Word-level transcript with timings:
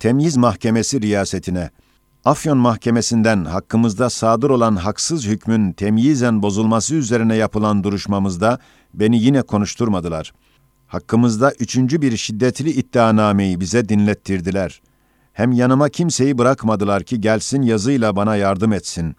Temyiz 0.00 0.36
Mahkemesi 0.36 1.00
riyasetine, 1.00 1.70
Afyon 2.24 2.58
Mahkemesi'nden 2.58 3.44
hakkımızda 3.44 4.10
sadır 4.10 4.50
olan 4.50 4.76
haksız 4.76 5.26
hükmün 5.26 5.72
temyizen 5.72 6.42
bozulması 6.42 6.94
üzerine 6.94 7.36
yapılan 7.36 7.84
duruşmamızda 7.84 8.58
beni 8.94 9.22
yine 9.22 9.42
konuşturmadılar. 9.42 10.32
Hakkımızda 10.86 11.52
üçüncü 11.60 12.02
bir 12.02 12.16
şiddetli 12.16 12.70
iddianameyi 12.70 13.60
bize 13.60 13.88
dinlettirdiler. 13.88 14.82
Hem 15.32 15.52
yanıma 15.52 15.88
kimseyi 15.88 16.38
bırakmadılar 16.38 17.02
ki 17.02 17.20
gelsin 17.20 17.62
yazıyla 17.62 18.16
bana 18.16 18.36
yardım 18.36 18.72
etsin. 18.72 19.16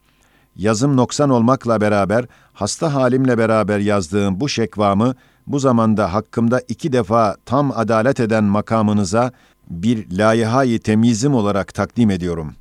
Yazım 0.56 0.98
noksan 0.98 1.30
olmakla 1.30 1.82
beraber, 1.82 2.26
hasta 2.54 2.94
halimle 2.94 3.38
beraber 3.38 3.80
yazdığım 3.80 4.40
bu 4.40 4.50
şekvamı, 4.50 5.16
bu 5.48 5.60
zamanda 5.60 6.14
hakkımda 6.14 6.62
iki 6.68 6.94
defa 6.94 7.36
tam 7.46 7.72
adalet 7.76 8.20
eden 8.20 8.44
makamınıza 8.44 9.32
bir 9.70 10.18
layihayı 10.18 10.80
temyizim 10.80 11.34
olarak 11.34 11.74
takdim 11.74 12.10
ediyorum. 12.10 12.56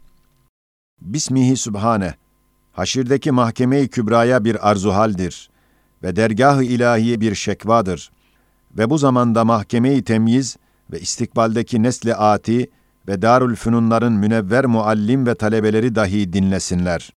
Bismihi 1.00 1.56
Sübhane, 1.56 2.14
haşirdeki 2.72 3.30
mahkeme-i 3.30 3.88
kübraya 3.88 4.44
bir 4.44 4.70
arzuhaldir 4.70 5.50
ve 6.02 6.16
dergah-ı 6.16 6.64
ilahiye 6.64 7.20
bir 7.20 7.34
şekvadır 7.34 8.10
ve 8.78 8.90
bu 8.90 8.98
zamanda 8.98 9.44
mahkeme-i 9.44 10.04
temyiz 10.04 10.56
ve 10.92 11.00
istikbaldeki 11.00 11.82
nesli 11.82 12.14
ati 12.14 12.70
ve 13.08 13.22
darül 13.22 13.56
fünunların 13.56 14.12
münevver 14.12 14.66
muallim 14.66 15.26
ve 15.26 15.34
talebeleri 15.34 15.94
dahi 15.94 16.32
dinlesinler. 16.32 17.12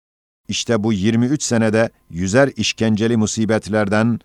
İşte 0.47 0.83
bu 0.83 0.93
23 0.93 1.43
senede 1.43 1.89
yüzer 2.09 2.51
işkenceli 2.55 3.17
musibetlerden 3.17 4.19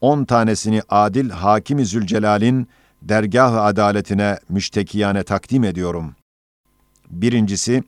10 0.00 0.24
tanesini 0.24 0.82
adil 0.88 1.30
Hakim-i 1.30 1.86
Zülcelal'in 1.86 2.68
dergah-ı 3.08 3.60
adaletine 3.60 4.38
müştekiyane 4.48 5.22
takdim 5.22 5.64
ediyorum. 5.64 6.14
Birincisi, 7.10 7.82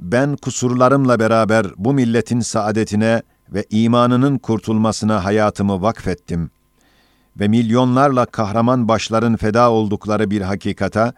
ben 0.00 0.36
kusurlarımla 0.36 1.18
beraber 1.20 1.66
bu 1.76 1.94
milletin 1.94 2.40
saadetine 2.40 3.22
ve 3.48 3.64
imanının 3.70 4.38
kurtulmasına 4.38 5.24
hayatımı 5.24 5.82
vakfettim 5.82 6.50
ve 7.40 7.48
milyonlarla 7.48 8.26
kahraman 8.26 8.88
başların 8.88 9.36
feda 9.36 9.70
oldukları 9.70 10.30
bir 10.30 10.40
hakikata, 10.40 11.14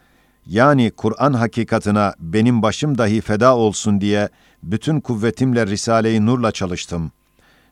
yani 0.46 0.90
Kur'an 0.90 1.32
hakikatına 1.32 2.14
benim 2.18 2.62
başım 2.62 2.98
dahi 2.98 3.20
feda 3.20 3.56
olsun 3.56 4.00
diye 4.00 4.28
bütün 4.62 5.00
kuvvetimle 5.00 5.66
Risale-i 5.66 6.26
Nur'la 6.26 6.52
çalıştım. 6.52 7.12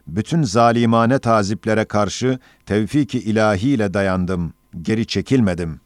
Bütün 0.07 0.43
zalimane 0.43 1.19
taziplere 1.19 1.85
karşı 1.85 2.39
tevfik-i 2.67 3.19
ilahiyle 3.19 3.95
dayandım, 3.95 4.53
geri 4.83 5.07
çekilmedim. 5.07 5.81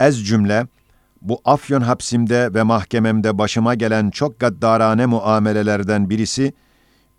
Ez 0.00 0.26
cümle, 0.26 0.66
bu 1.22 1.40
Afyon 1.44 1.80
hapsimde 1.80 2.54
ve 2.54 2.62
mahkememde 2.62 3.38
başıma 3.38 3.74
gelen 3.74 4.10
çok 4.10 4.40
gaddarane 4.40 5.06
muamelelerden 5.06 6.10
birisi, 6.10 6.52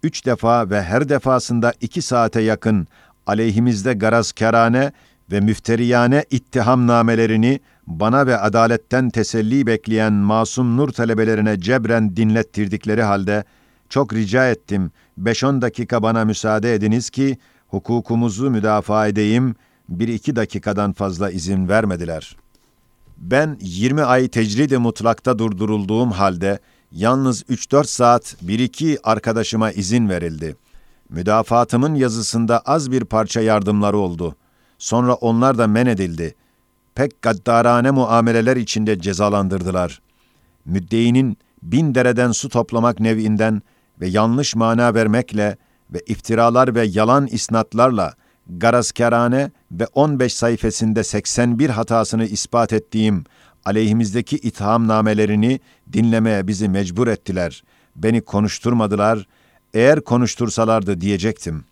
üç 0.04 0.26
defa 0.26 0.70
ve 0.70 0.84
her 0.84 1.10
defasında 1.10 1.74
iki 1.82 2.02
saate 2.02 2.42
yakın 2.42 2.88
aleyhimizde 3.28 3.94
garazkârane 3.94 4.92
ve 5.32 5.40
müfteriyane 5.40 6.26
ittihamnamelerini 6.32 7.60
bana 7.88 8.28
ve 8.28 8.38
adaletten 8.38 9.10
teselli 9.10 9.68
bekleyen 9.68 10.14
masum 10.14 10.78
nur 10.78 10.90
talebelerine 10.90 11.60
cebren 11.60 12.16
dinlettirdikleri 12.16 13.04
halde 13.04 13.44
çok 13.90 14.14
rica 14.14 14.50
ettim, 14.50 14.92
5-10 15.22 15.62
dakika 15.62 16.04
bana 16.04 16.26
müsaade 16.26 16.74
ediniz 16.74 17.10
ki 17.10 17.38
hukukumuzu 17.68 18.52
müdafaa 18.52 19.08
edeyim, 19.08 19.56
bir 19.90 20.08
iki 20.08 20.36
dakikadan 20.36 20.94
fazla 20.94 21.32
izin 21.32 21.70
vermediler. 21.70 22.38
Ben 23.18 23.58
20 23.62 24.04
ay 24.04 24.28
tecrid-i 24.28 24.78
mutlakta 24.78 25.40
durdurulduğum 25.40 26.12
halde 26.12 26.60
yalnız 26.92 27.44
3-4 27.44 27.84
saat 27.88 28.36
bir 28.42 28.60
iki 28.60 28.98
arkadaşıma 29.04 29.72
izin 29.72 30.10
verildi. 30.10 30.56
Müdafaatımın 31.10 31.96
yazısında 31.96 32.60
az 32.60 32.92
bir 32.92 33.06
parça 33.06 33.42
yardımları 33.42 33.98
oldu. 33.98 34.36
Sonra 34.78 35.14
onlar 35.14 35.58
da 35.58 35.68
men 35.68 35.86
edildi. 35.86 36.36
Pek 36.96 37.22
gaddarane 37.22 37.92
muameleler 37.92 38.58
içinde 38.58 39.00
cezalandırdılar. 39.00 40.02
Müddeinin 40.66 41.38
bin 41.64 41.96
dereden 41.96 42.32
su 42.32 42.50
toplamak 42.50 43.00
nevinden 43.00 43.62
ve 44.02 44.08
yanlış 44.08 44.56
mana 44.56 44.94
vermekle 44.94 45.58
ve 45.94 46.00
iftiralar 46.08 46.76
ve 46.76 46.84
yalan 46.86 47.28
isnatlarla 47.28 48.14
garazkerane 48.50 49.52
ve 49.72 49.88
15 49.94 50.34
sayfasında 50.34 51.04
81 51.04 51.70
hatasını 51.70 52.26
ispat 52.26 52.74
ettiğim 52.74 53.24
aleyhimizdeki 53.66 54.36
ithamnamelerini 54.38 55.60
dinlemeye 55.94 56.48
bizi 56.48 56.70
mecbur 56.70 57.08
ettiler. 57.08 57.64
Beni 57.96 58.22
konuşturmadılar. 58.22 59.28
Eğer 59.74 60.02
konuştursalardı 60.02 61.02
diyecektim. 61.02 61.66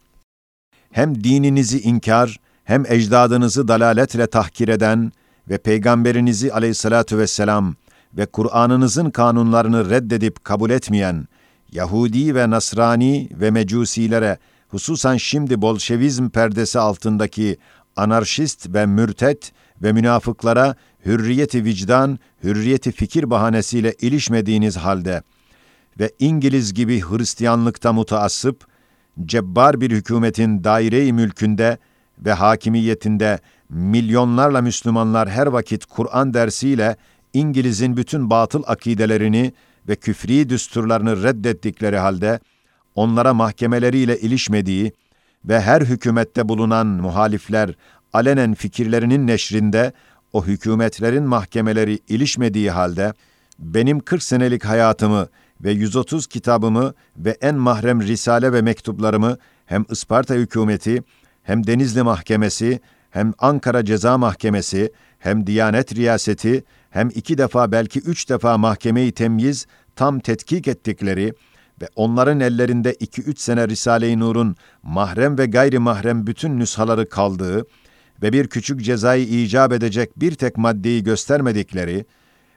Hem 0.91 1.23
dininizi 1.23 1.81
inkar, 1.81 2.39
hem 2.63 2.85
ecdadınızı 2.85 3.67
dalaletle 3.67 4.27
tahkir 4.27 4.67
eden 4.67 5.11
ve 5.49 5.57
peygamberinizi 5.57 6.53
aleyhissalatu 6.53 7.17
vesselam 7.17 7.75
ve 8.17 8.25
Kur'an'ınızın 8.25 9.09
kanunlarını 9.09 9.89
reddedip 9.89 10.43
kabul 10.43 10.69
etmeyen 10.69 11.27
Yahudi 11.71 12.35
ve 12.35 12.49
Nasrani 12.49 13.29
ve 13.31 13.51
Mecusilere 13.51 14.37
hususan 14.73 15.17
şimdi 15.17 15.61
Bolşevizm 15.61 16.29
perdesi 16.29 16.79
altındaki 16.79 17.57
anarşist 17.95 18.73
ve 18.73 18.85
mürtet 18.85 19.51
ve 19.81 19.93
münafıklara 19.93 20.75
hürriyeti 21.05 21.63
vicdan, 21.63 22.19
hürriyeti 22.43 22.91
fikir 22.91 23.29
bahanesiyle 23.29 23.93
ilişmediğiniz 24.01 24.77
halde 24.77 25.23
ve 25.99 26.11
İngiliz 26.19 26.73
gibi 26.73 27.01
Hristiyanlıkta 27.01 27.93
mutaassıp, 27.93 28.67
cebbar 29.25 29.81
bir 29.81 29.91
hükümetin 29.91 30.63
daire-i 30.63 31.13
mülkünde 31.13 31.77
ve 32.19 32.33
hakimiyetinde 32.33 33.39
milyonlarla 33.69 34.61
Müslümanlar 34.61 35.29
her 35.29 35.47
vakit 35.47 35.85
Kur'an 35.85 36.33
dersiyle 36.33 36.95
İngiliz'in 37.33 37.97
bütün 37.97 38.29
batıl 38.29 38.63
akidelerini 38.65 39.53
ve 39.87 39.95
küfri 39.95 40.49
düsturlarını 40.49 41.23
reddettikleri 41.23 41.97
halde, 41.97 42.39
onlara 42.95 43.33
mahkemeleriyle 43.33 44.19
ilişmediği 44.19 44.93
ve 45.45 45.61
her 45.61 45.81
hükümette 45.81 46.49
bulunan 46.49 46.87
muhalifler 46.87 47.75
alenen 48.13 48.53
fikirlerinin 48.53 49.27
neşrinde 49.27 49.93
o 50.33 50.45
hükümetlerin 50.45 51.23
mahkemeleri 51.23 51.99
ilişmediği 52.07 52.71
halde, 52.71 53.13
benim 53.59 53.99
40 53.99 54.23
senelik 54.23 54.65
hayatımı 54.65 55.27
ve 55.61 55.71
130 55.71 56.27
kitabımı 56.27 56.93
ve 57.17 57.37
en 57.41 57.55
mahrem 57.55 58.01
risale 58.01 58.53
ve 58.53 58.61
mektuplarımı 58.61 59.37
hem 59.65 59.85
Isparta 59.89 60.33
hükümeti, 60.33 61.03
hem 61.43 61.67
Denizli 61.67 62.03
Mahkemesi, 62.03 62.79
hem 63.09 63.33
Ankara 63.39 63.85
Ceza 63.85 64.17
Mahkemesi, 64.17 64.91
hem 65.19 65.47
Diyanet 65.47 65.95
Riyaseti, 65.95 66.63
hem 66.89 67.09
iki 67.15 67.37
defa 67.37 67.71
belki 67.71 67.99
üç 67.99 68.29
defa 68.29 68.57
mahkemeyi 68.57 69.11
temyiz 69.11 69.65
tam 69.95 70.19
tetkik 70.19 70.67
ettikleri 70.67 71.33
ve 71.81 71.87
onların 71.95 72.39
ellerinde 72.39 72.93
iki 72.93 73.21
üç 73.21 73.39
sene 73.39 73.67
Risale-i 73.67 74.19
Nur'un 74.19 74.55
mahrem 74.83 75.37
ve 75.37 75.45
gayri 75.45 75.79
mahrem 75.79 76.27
bütün 76.27 76.59
nüshaları 76.59 77.09
kaldığı 77.09 77.65
ve 78.21 78.33
bir 78.33 78.47
küçük 78.47 78.81
cezayı 78.83 79.25
icap 79.25 79.73
edecek 79.73 80.19
bir 80.19 80.35
tek 80.35 80.57
maddeyi 80.57 81.03
göstermedikleri, 81.03 82.05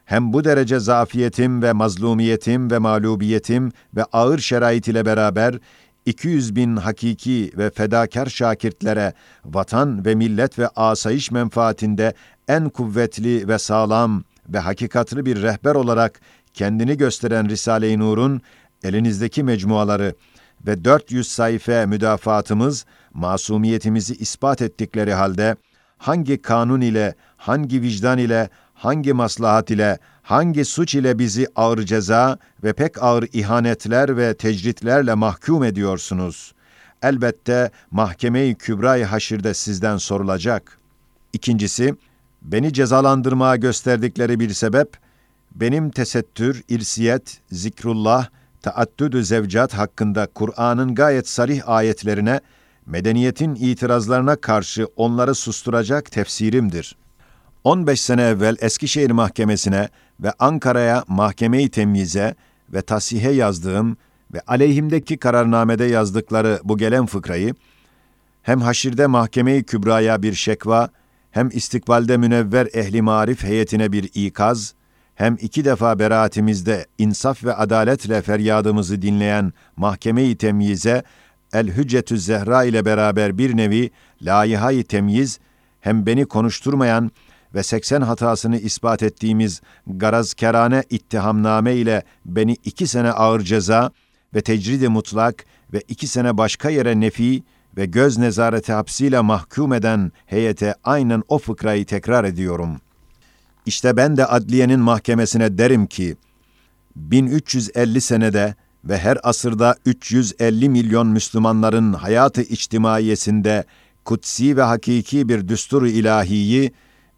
hem 0.05 0.33
bu 0.33 0.45
derece 0.45 0.79
zafiyetim 0.79 1.63
ve 1.63 1.73
mazlumiyetim 1.73 2.71
ve 2.71 2.79
mağlubiyetim 2.79 3.73
ve 3.97 4.05
ağır 4.05 4.39
şerait 4.39 4.89
ile 4.89 5.07
beraber 5.07 5.59
200 6.07 6.57
bin 6.57 6.77
hakiki 6.77 7.53
ve 7.57 7.71
fedakar 7.71 8.27
şakirtlere 8.27 9.13
vatan 9.45 10.05
ve 10.05 10.15
millet 10.15 10.59
ve 10.59 10.69
asayiş 10.69 11.31
menfaatinde 11.31 12.15
en 12.49 12.69
kuvvetli 12.69 13.49
ve 13.49 13.59
sağlam 13.59 14.25
ve 14.49 14.59
hakikatli 14.59 15.27
bir 15.27 15.43
rehber 15.43 15.75
olarak 15.75 16.21
kendini 16.55 16.97
gösteren 16.97 17.49
Risale-i 17.49 17.99
Nur'un 17.99 18.41
elinizdeki 18.83 19.43
mecmuaları 19.43 20.15
ve 20.67 20.85
400 20.85 21.29
sayfa 21.29 21.87
müdafaatımız 21.87 22.87
masumiyetimizi 23.15 24.15
ispat 24.15 24.63
ettikleri 24.63 25.15
halde 25.15 25.57
hangi 25.99 26.43
kanun 26.43 26.81
ile, 26.81 27.15
hangi 27.37 27.83
vicdan 27.83 28.19
ile, 28.19 28.51
hangi 28.75 29.13
maslahat 29.13 29.71
ile, 29.71 29.99
hangi 30.23 30.65
suç 30.65 30.95
ile 30.95 31.19
bizi 31.19 31.47
ağır 31.57 31.83
ceza 31.83 32.39
ve 32.65 32.73
pek 32.73 33.03
ağır 33.03 33.29
ihanetler 33.33 34.17
ve 34.17 34.35
tecritlerle 34.35 35.15
mahkum 35.15 35.65
ediyorsunuz? 35.65 36.55
Elbette 37.03 37.71
mahkeme-i 37.91 38.55
kübra-i 38.55 39.05
haşirde 39.05 39.55
sizden 39.55 39.97
sorulacak. 39.97 40.79
İkincisi, 41.33 41.95
beni 42.43 42.73
cezalandırmaya 42.73 43.57
gösterdikleri 43.57 44.41
bir 44.41 44.51
sebep, 44.51 44.97
benim 45.55 45.91
tesettür, 45.91 46.63
irsiyet, 46.69 47.41
zikrullah, 47.53 48.29
taaddüdü 48.67 49.25
zevcat 49.25 49.75
hakkında 49.75 50.27
Kur'an'ın 50.35 50.95
gayet 50.95 51.29
sarih 51.29 51.69
ayetlerine, 51.69 52.41
medeniyetin 52.87 53.55
itirazlarına 53.55 54.37
karşı 54.37 54.87
onları 54.97 55.35
susturacak 55.35 56.13
tefsirimdir. 56.13 56.97
15 57.65 58.01
sene 58.01 58.23
evvel 58.23 58.57
Eskişehir 58.61 59.11
Mahkemesi'ne 59.11 59.89
ve 60.21 60.33
Ankara'ya 60.39 61.05
mahkemeyi 61.09 61.69
temyize 61.69 62.35
ve 62.73 62.83
tasihe 62.83 63.31
yazdığım 63.31 63.97
ve 64.35 64.41
aleyhimdeki 64.47 65.17
kararnamede 65.17 65.85
yazdıkları 65.85 66.61
bu 66.65 66.79
gelen 66.79 67.07
fıkrayı, 67.07 67.55
hem 68.43 68.61
haşirde 68.61 69.07
mahkemeyi 69.07 69.63
kübraya 69.63 70.23
bir 70.23 70.35
şekva, 70.35 70.89
hem 71.31 71.49
istikbalde 71.53 72.17
münevver 72.17 72.69
ehli 72.75 73.03
marif 73.03 73.43
heyetine 73.45 73.93
bir 73.93 74.11
ikaz, 74.15 74.75
hem 75.17 75.37
iki 75.41 75.65
defa 75.65 75.99
beraatimizde 75.99 76.87
insaf 76.99 77.45
ve 77.45 77.55
adaletle 77.55 78.23
feryadımızı 78.23 79.03
dinleyen 79.03 79.53
mahkemeyi 79.77 80.37
temyize, 80.37 81.03
El-Hüccetü 81.53 82.19
Zehra 82.19 82.65
ile 82.65 82.85
beraber 82.85 83.39
bir 83.39 83.57
nevi 83.57 83.91
layihayı 84.23 84.85
temyiz, 84.85 85.39
hem 85.81 86.07
beni 86.07 86.25
konuşturmayan 86.25 87.11
ve 87.55 87.63
80 87.63 88.01
hatasını 88.01 88.59
ispat 88.59 89.03
ettiğimiz 89.03 89.61
garazkerane 89.87 90.85
ittihamname 90.91 91.75
ile 91.75 92.03
beni 92.27 92.57
iki 92.65 92.87
sene 92.87 93.11
ağır 93.11 93.41
ceza 93.41 93.91
ve 94.35 94.41
tecridi 94.41 94.89
mutlak 94.89 95.45
ve 95.73 95.83
iki 95.89 96.07
sene 96.07 96.39
başka 96.39 96.71
yere 96.71 97.01
nefi 97.01 97.43
ve 97.77 97.87
göz 97.87 98.19
nezareti 98.19 98.73
hapsiyle 98.73 99.21
mahkum 99.21 99.73
eden 99.73 100.13
heyete 100.27 100.75
aynen 100.85 101.23
o 101.29 101.39
fıkrayı 101.39 101.87
tekrar 101.87 102.25
ediyorum. 102.25 102.81
İşte 103.67 103.97
ben 103.97 104.17
de 104.17 104.27
adliyenin 104.27 104.81
mahkemesine 104.81 105.59
derim 105.59 105.87
ki, 105.87 106.17
1350 106.97 108.01
senede 108.01 108.55
ve 108.85 108.99
her 108.99 109.19
asırda 109.23 109.77
350 109.87 110.69
milyon 110.69 111.07
Müslümanların 111.07 111.93
hayatı 111.93 112.43
içtimaiyesinde 112.43 113.65
kutsi 114.05 114.57
ve 114.57 114.63
hakiki 114.63 115.29
bir 115.29 115.49
düstur 115.49 115.87
ilahiyi 115.87 116.73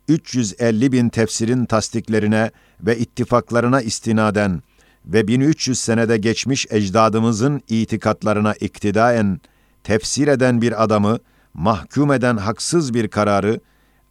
350 0.08 0.92
bin 0.92 1.08
tefsirin 1.08 1.64
tasdiklerine 1.64 2.50
ve 2.80 2.98
ittifaklarına 2.98 3.80
istinaden 3.80 4.62
ve 5.06 5.28
1300 5.28 5.78
senede 5.78 6.16
geçmiş 6.16 6.66
ecdadımızın 6.70 7.62
itikatlarına 7.68 8.54
iktidaen 8.54 9.40
tefsir 9.84 10.28
eden 10.28 10.62
bir 10.62 10.84
adamı, 10.84 11.18
mahkum 11.54 12.12
eden 12.12 12.36
haksız 12.36 12.94
bir 12.94 13.08
kararı, 13.08 13.60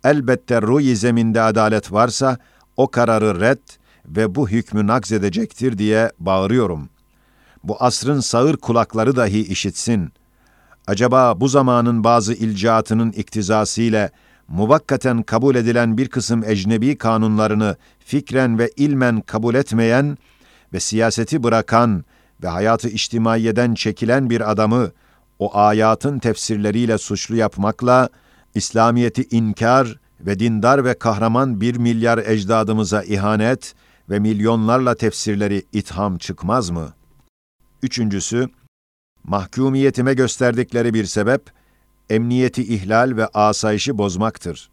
elbette 0.07 0.62
ruh 0.62 0.95
zeminde 0.95 1.42
adalet 1.42 1.94
varsa 1.94 2.38
o 2.77 2.88
kararı 2.88 3.39
red 3.39 3.57
ve 4.06 4.36
bu 4.36 4.50
hükmü 4.50 4.88
nakzedecektir 4.88 5.77
diye 5.77 6.12
bağırıyorum. 6.19 6.89
Bu 7.63 7.77
asrın 7.80 8.19
sağır 8.19 8.57
kulakları 8.57 9.15
dahi 9.15 9.42
işitsin. 9.42 10.12
Acaba 10.88 11.39
bu 11.39 11.48
zamanın 11.48 12.04
bazı 12.04 12.33
ilcaatının 12.33 13.12
iktizası 13.12 13.81
ile 13.81 14.12
muvakkaten 14.48 15.24
kabul 15.24 15.56
edilen 15.56 15.98
bir 15.98 16.07
kısım 16.07 16.44
ecnebi 16.44 16.98
kanunlarını 16.98 17.75
fikren 18.00 18.59
ve 18.59 18.71
ilmen 18.75 19.21
kabul 19.21 19.56
etmeyen 19.56 20.18
ve 20.74 20.80
siyaseti 20.80 21.44
bırakan 21.44 22.06
ve 22.44 22.48
hayatı 22.48 22.89
içtimaiyeden 22.89 23.74
çekilen 23.74 24.30
bir 24.30 24.51
adamı 24.51 24.92
o 25.39 25.57
ayatın 25.57 26.19
tefsirleriyle 26.19 26.98
suçlu 26.98 27.36
yapmakla 27.36 28.09
İslamiyeti 28.57 29.27
inkar 29.31 30.00
ve 30.19 30.39
dindar 30.39 30.86
ve 30.86 30.94
kahraman 30.94 31.62
bir 31.62 31.77
milyar 31.77 32.18
ecdadımıza 32.18 33.04
ihanet 33.04 33.75
ve 34.09 34.19
milyonlarla 34.19 34.95
tefsirleri 34.95 35.63
itham 35.74 36.18
çıkmaz 36.18 36.69
mı? 36.69 36.94
Üçüncüsü, 37.83 38.50
mahkumiyetime 39.24 40.13
gösterdikleri 40.13 40.94
bir 40.94 41.06
sebep, 41.06 41.51
emniyeti 42.09 42.75
ihlal 42.75 43.18
ve 43.18 43.27
asayişi 43.27 43.98
bozmaktır. 43.98 44.69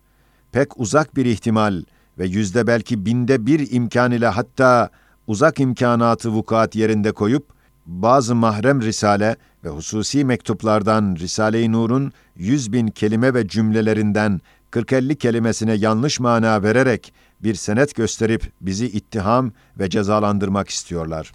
Pek 0.52 0.80
uzak 0.80 1.16
bir 1.16 1.26
ihtimal 1.26 1.82
ve 2.18 2.26
yüzde 2.26 2.66
belki 2.66 3.06
binde 3.06 3.46
bir 3.46 3.72
imkan 3.72 4.12
ile 4.12 4.28
hatta 4.28 4.90
uzak 5.26 5.60
imkanatı 5.60 6.30
vukuat 6.30 6.74
yerinde 6.74 7.12
koyup, 7.12 7.53
bazı 7.86 8.34
mahrem 8.34 8.82
risale 8.82 9.36
ve 9.64 9.68
hususi 9.68 10.24
mektuplardan 10.24 11.16
Risale-i 11.16 11.72
Nur'un 11.72 12.12
yüz 12.36 12.72
bin 12.72 12.86
kelime 12.86 13.34
ve 13.34 13.48
cümlelerinden 13.48 14.40
40-50 14.72 15.16
kelimesine 15.16 15.72
yanlış 15.72 16.20
mana 16.20 16.62
vererek 16.62 17.12
bir 17.42 17.54
senet 17.54 17.94
gösterip 17.94 18.52
bizi 18.60 18.86
ittiham 18.86 19.52
ve 19.78 19.90
cezalandırmak 19.90 20.68
istiyorlar. 20.68 21.32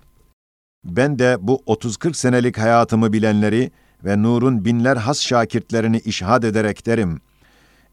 Ben 0.85 1.19
de 1.19 1.37
bu 1.41 1.63
30-40 1.67 2.13
senelik 2.13 2.57
hayatımı 2.57 3.13
bilenleri 3.13 3.71
ve 4.05 4.23
Nur'un 4.23 4.65
binler 4.65 4.97
has 4.97 5.21
şakirtlerini 5.21 5.97
işhad 5.99 6.43
ederek 6.43 6.85
derim. 6.85 7.21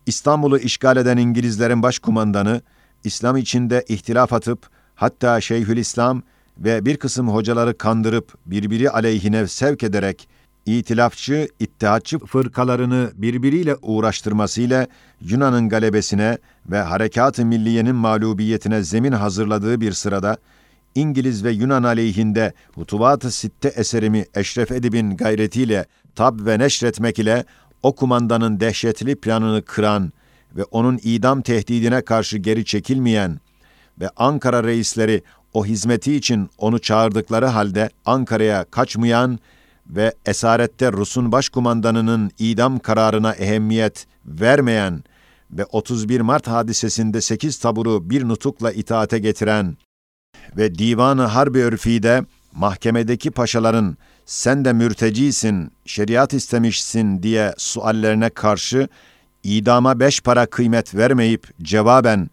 İstanbul'u 0.06 0.58
işgal 0.58 0.96
eden 0.96 1.16
İngilizlerin 1.16 1.82
başkumandanı, 1.82 2.60
İslam 3.04 3.36
içinde 3.36 3.84
ihtilaf 3.88 4.32
atıp, 4.32 4.68
hatta 4.94 5.40
Şeyhülislam 5.40 6.22
ve 6.58 6.84
bir 6.84 6.96
kısım 6.96 7.28
hocaları 7.28 7.78
kandırıp 7.78 8.34
birbiri 8.46 8.90
aleyhine 8.90 9.46
sevk 9.46 9.82
ederek 9.82 10.28
itilafçı, 10.66 11.48
ittihatçı 11.60 12.18
fırkalarını 12.18 13.10
birbiriyle 13.14 13.76
uğraştırmasıyla 13.82 14.86
Yunan'ın 15.20 15.68
galebesine 15.68 16.38
ve 16.70 16.78
harekat-ı 16.78 17.46
milliyenin 17.46 17.94
mağlubiyetine 17.94 18.82
zemin 18.82 19.12
hazırladığı 19.12 19.80
bir 19.80 19.92
sırada 19.92 20.36
İngiliz 20.94 21.44
ve 21.44 21.50
Yunan 21.50 21.82
aleyhinde 21.82 22.52
Hutubat-ı 22.74 23.30
Sitte 23.30 23.68
eserimi 23.68 24.24
Eşref 24.34 24.72
Edip'in 24.72 25.16
gayretiyle 25.16 25.86
tab 26.14 26.46
ve 26.46 26.58
neşretmek 26.58 27.18
ile 27.18 27.44
o 27.82 27.94
kumandanın 27.94 28.60
dehşetli 28.60 29.16
planını 29.16 29.62
kıran 29.62 30.12
ve 30.56 30.64
onun 30.64 31.00
idam 31.02 31.42
tehdidine 31.42 32.02
karşı 32.02 32.38
geri 32.38 32.64
çekilmeyen 32.64 33.40
ve 34.00 34.08
Ankara 34.16 34.64
reisleri 34.64 35.22
o 35.56 35.66
hizmeti 35.66 36.14
için 36.14 36.50
onu 36.58 36.78
çağırdıkları 36.78 37.46
halde 37.46 37.90
Ankara'ya 38.04 38.64
kaçmayan 38.64 39.38
ve 39.86 40.14
esarette 40.26 40.92
Rus'un 40.92 41.32
başkumandanının 41.32 42.30
idam 42.38 42.78
kararına 42.78 43.32
ehemmiyet 43.32 44.06
vermeyen 44.26 45.04
ve 45.50 45.64
31 45.64 46.20
Mart 46.20 46.46
hadisesinde 46.48 47.20
8 47.20 47.58
taburu 47.58 48.10
bir 48.10 48.28
nutukla 48.28 48.72
itaate 48.72 49.18
getiren 49.18 49.76
ve 50.56 50.74
Divanı 50.74 51.22
Harbi 51.22 51.58
Örfi'de 51.58 52.24
mahkemedeki 52.52 53.30
paşaların 53.30 53.96
sen 54.26 54.64
de 54.64 54.72
mürtecisin, 54.72 55.72
şeriat 55.86 56.34
istemişsin 56.34 57.22
diye 57.22 57.54
suallerine 57.56 58.30
karşı 58.30 58.88
idama 59.42 60.00
beş 60.00 60.20
para 60.20 60.46
kıymet 60.46 60.94
vermeyip 60.94 61.48
cevaben 61.62 62.30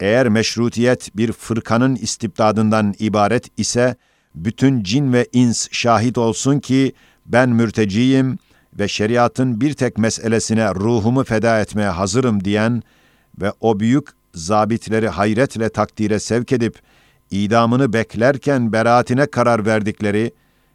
eğer 0.00 0.28
meşrutiyet 0.28 1.16
bir 1.16 1.32
fırkanın 1.32 1.96
istibdadından 1.96 2.94
ibaret 2.98 3.58
ise, 3.58 3.96
bütün 4.34 4.82
cin 4.82 5.12
ve 5.12 5.26
ins 5.32 5.68
şahit 5.70 6.18
olsun 6.18 6.58
ki 6.58 6.92
ben 7.26 7.48
mürteciyim 7.48 8.38
ve 8.78 8.88
şeriatın 8.88 9.60
bir 9.60 9.72
tek 9.72 9.98
meselesine 9.98 10.74
ruhumu 10.74 11.24
feda 11.24 11.60
etmeye 11.60 11.88
hazırım 11.88 12.44
diyen 12.44 12.82
ve 13.40 13.52
o 13.60 13.80
büyük 13.80 14.08
zabitleri 14.34 15.08
hayretle 15.08 15.68
takdire 15.68 16.18
sevk 16.18 16.52
edip 16.52 16.78
idamını 17.30 17.92
beklerken 17.92 18.72
beraatine 18.72 19.26
karar 19.26 19.66
verdikleri 19.66 20.32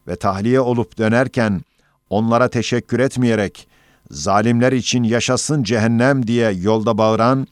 ve 0.07 0.15
tahliye 0.15 0.59
olup 0.59 0.97
dönerken 0.97 1.61
onlara 2.09 2.47
teşekkür 2.47 2.99
etmeyerek 2.99 3.67
zalimler 4.11 4.71
için 4.71 5.03
yaşasın 5.03 5.63
cehennem 5.63 6.27
diye 6.27 6.51
yolda 6.51 6.97
bağıran 6.97 7.47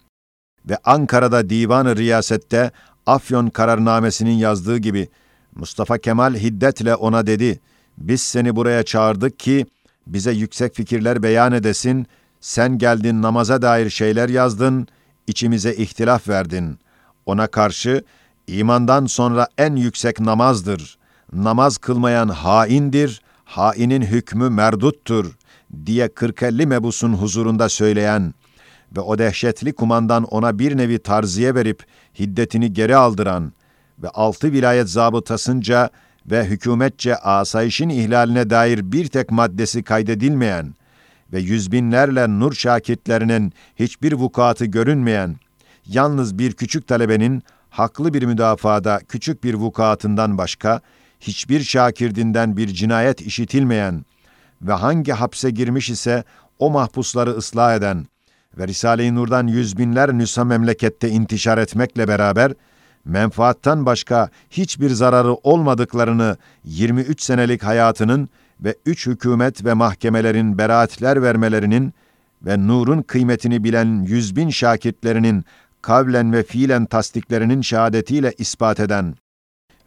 ve 0.69 0.77
Ankara'da 0.83 1.49
Divan-ı 1.49 1.95
Riyaset'te 1.95 2.71
Afyon 3.05 3.47
kararnamesinin 3.47 4.37
yazdığı 4.37 4.77
gibi 4.77 5.09
Mustafa 5.55 5.97
Kemal 5.97 6.35
hiddetle 6.35 6.95
ona 6.95 7.27
dedi, 7.27 7.59
biz 7.97 8.21
seni 8.21 8.55
buraya 8.55 8.83
çağırdık 8.83 9.39
ki 9.39 9.65
bize 10.07 10.31
yüksek 10.31 10.75
fikirler 10.75 11.23
beyan 11.23 11.51
edesin, 11.51 12.07
sen 12.41 12.77
geldin 12.77 13.21
namaza 13.21 13.61
dair 13.61 13.89
şeyler 13.89 14.29
yazdın, 14.29 14.87
içimize 15.27 15.73
ihtilaf 15.73 16.27
verdin. 16.27 16.79
Ona 17.25 17.47
karşı 17.47 18.03
imandan 18.47 19.05
sonra 19.05 19.47
en 19.57 19.75
yüksek 19.75 20.19
namazdır. 20.19 20.97
Namaz 21.33 21.77
kılmayan 21.77 22.29
haindir, 22.29 23.21
hainin 23.45 24.01
hükmü 24.01 24.49
merduttur 24.49 25.37
diye 25.85 26.05
40-50 26.05 26.65
mebusun 26.65 27.13
huzurunda 27.13 27.69
söyleyen 27.69 28.33
ve 28.97 28.99
o 28.99 29.17
dehşetli 29.17 29.73
kumandan 29.73 30.23
ona 30.23 30.59
bir 30.59 30.77
nevi 30.77 30.99
tarziye 30.99 31.55
verip 31.55 31.83
hiddetini 32.19 32.73
geri 32.73 32.95
aldıran 32.95 33.53
ve 34.03 34.09
altı 34.09 34.51
vilayet 34.51 34.89
zabıtasınca 34.89 35.89
ve 36.25 36.45
hükümetçe 36.45 37.15
asayişin 37.15 37.89
ihlaline 37.89 38.49
dair 38.49 38.91
bir 38.91 39.07
tek 39.07 39.31
maddesi 39.31 39.83
kaydedilmeyen 39.83 40.73
ve 41.33 41.39
yüzbinlerle 41.39 42.27
nur 42.27 42.53
şakirtlerinin 42.53 43.53
hiçbir 43.75 44.13
vukuatı 44.13 44.65
görünmeyen, 44.65 45.35
yalnız 45.85 46.37
bir 46.37 46.53
küçük 46.53 46.87
talebenin 46.87 47.43
haklı 47.69 48.13
bir 48.13 48.23
müdafada 48.23 48.99
küçük 49.07 49.43
bir 49.43 49.53
vukuatından 49.53 50.37
başka, 50.37 50.81
hiçbir 51.19 51.63
şakirdinden 51.63 52.57
bir 52.57 52.67
cinayet 52.67 53.21
işitilmeyen 53.21 54.05
ve 54.61 54.73
hangi 54.73 55.11
hapse 55.11 55.49
girmiş 55.49 55.89
ise 55.89 56.23
o 56.59 56.69
mahpusları 56.69 57.29
ıslah 57.31 57.75
eden 57.75 58.05
ve 58.57 58.67
Risale-i 58.67 59.15
Nur'dan 59.15 59.47
yüz 59.47 59.77
binler 59.77 60.13
nüsha 60.13 60.43
memlekette 60.43 61.09
intişar 61.09 61.57
etmekle 61.57 62.07
beraber, 62.07 62.53
menfaattan 63.05 63.85
başka 63.85 64.29
hiçbir 64.49 64.89
zararı 64.89 65.33
olmadıklarını 65.33 66.37
23 66.63 67.21
senelik 67.21 67.63
hayatının 67.63 68.29
ve 68.61 68.75
üç 68.85 69.07
hükümet 69.07 69.65
ve 69.65 69.73
mahkemelerin 69.73 70.57
beraatler 70.57 71.23
vermelerinin 71.23 71.93
ve 72.45 72.67
nurun 72.67 73.01
kıymetini 73.01 73.63
bilen 73.63 74.03
yüz 74.03 74.35
bin 74.35 74.49
şakirtlerinin 74.49 75.45
kavlen 75.81 76.33
ve 76.33 76.43
fiilen 76.43 76.85
tasdiklerinin 76.85 77.61
şehadetiyle 77.61 78.33
ispat 78.37 78.79
eden 78.79 79.15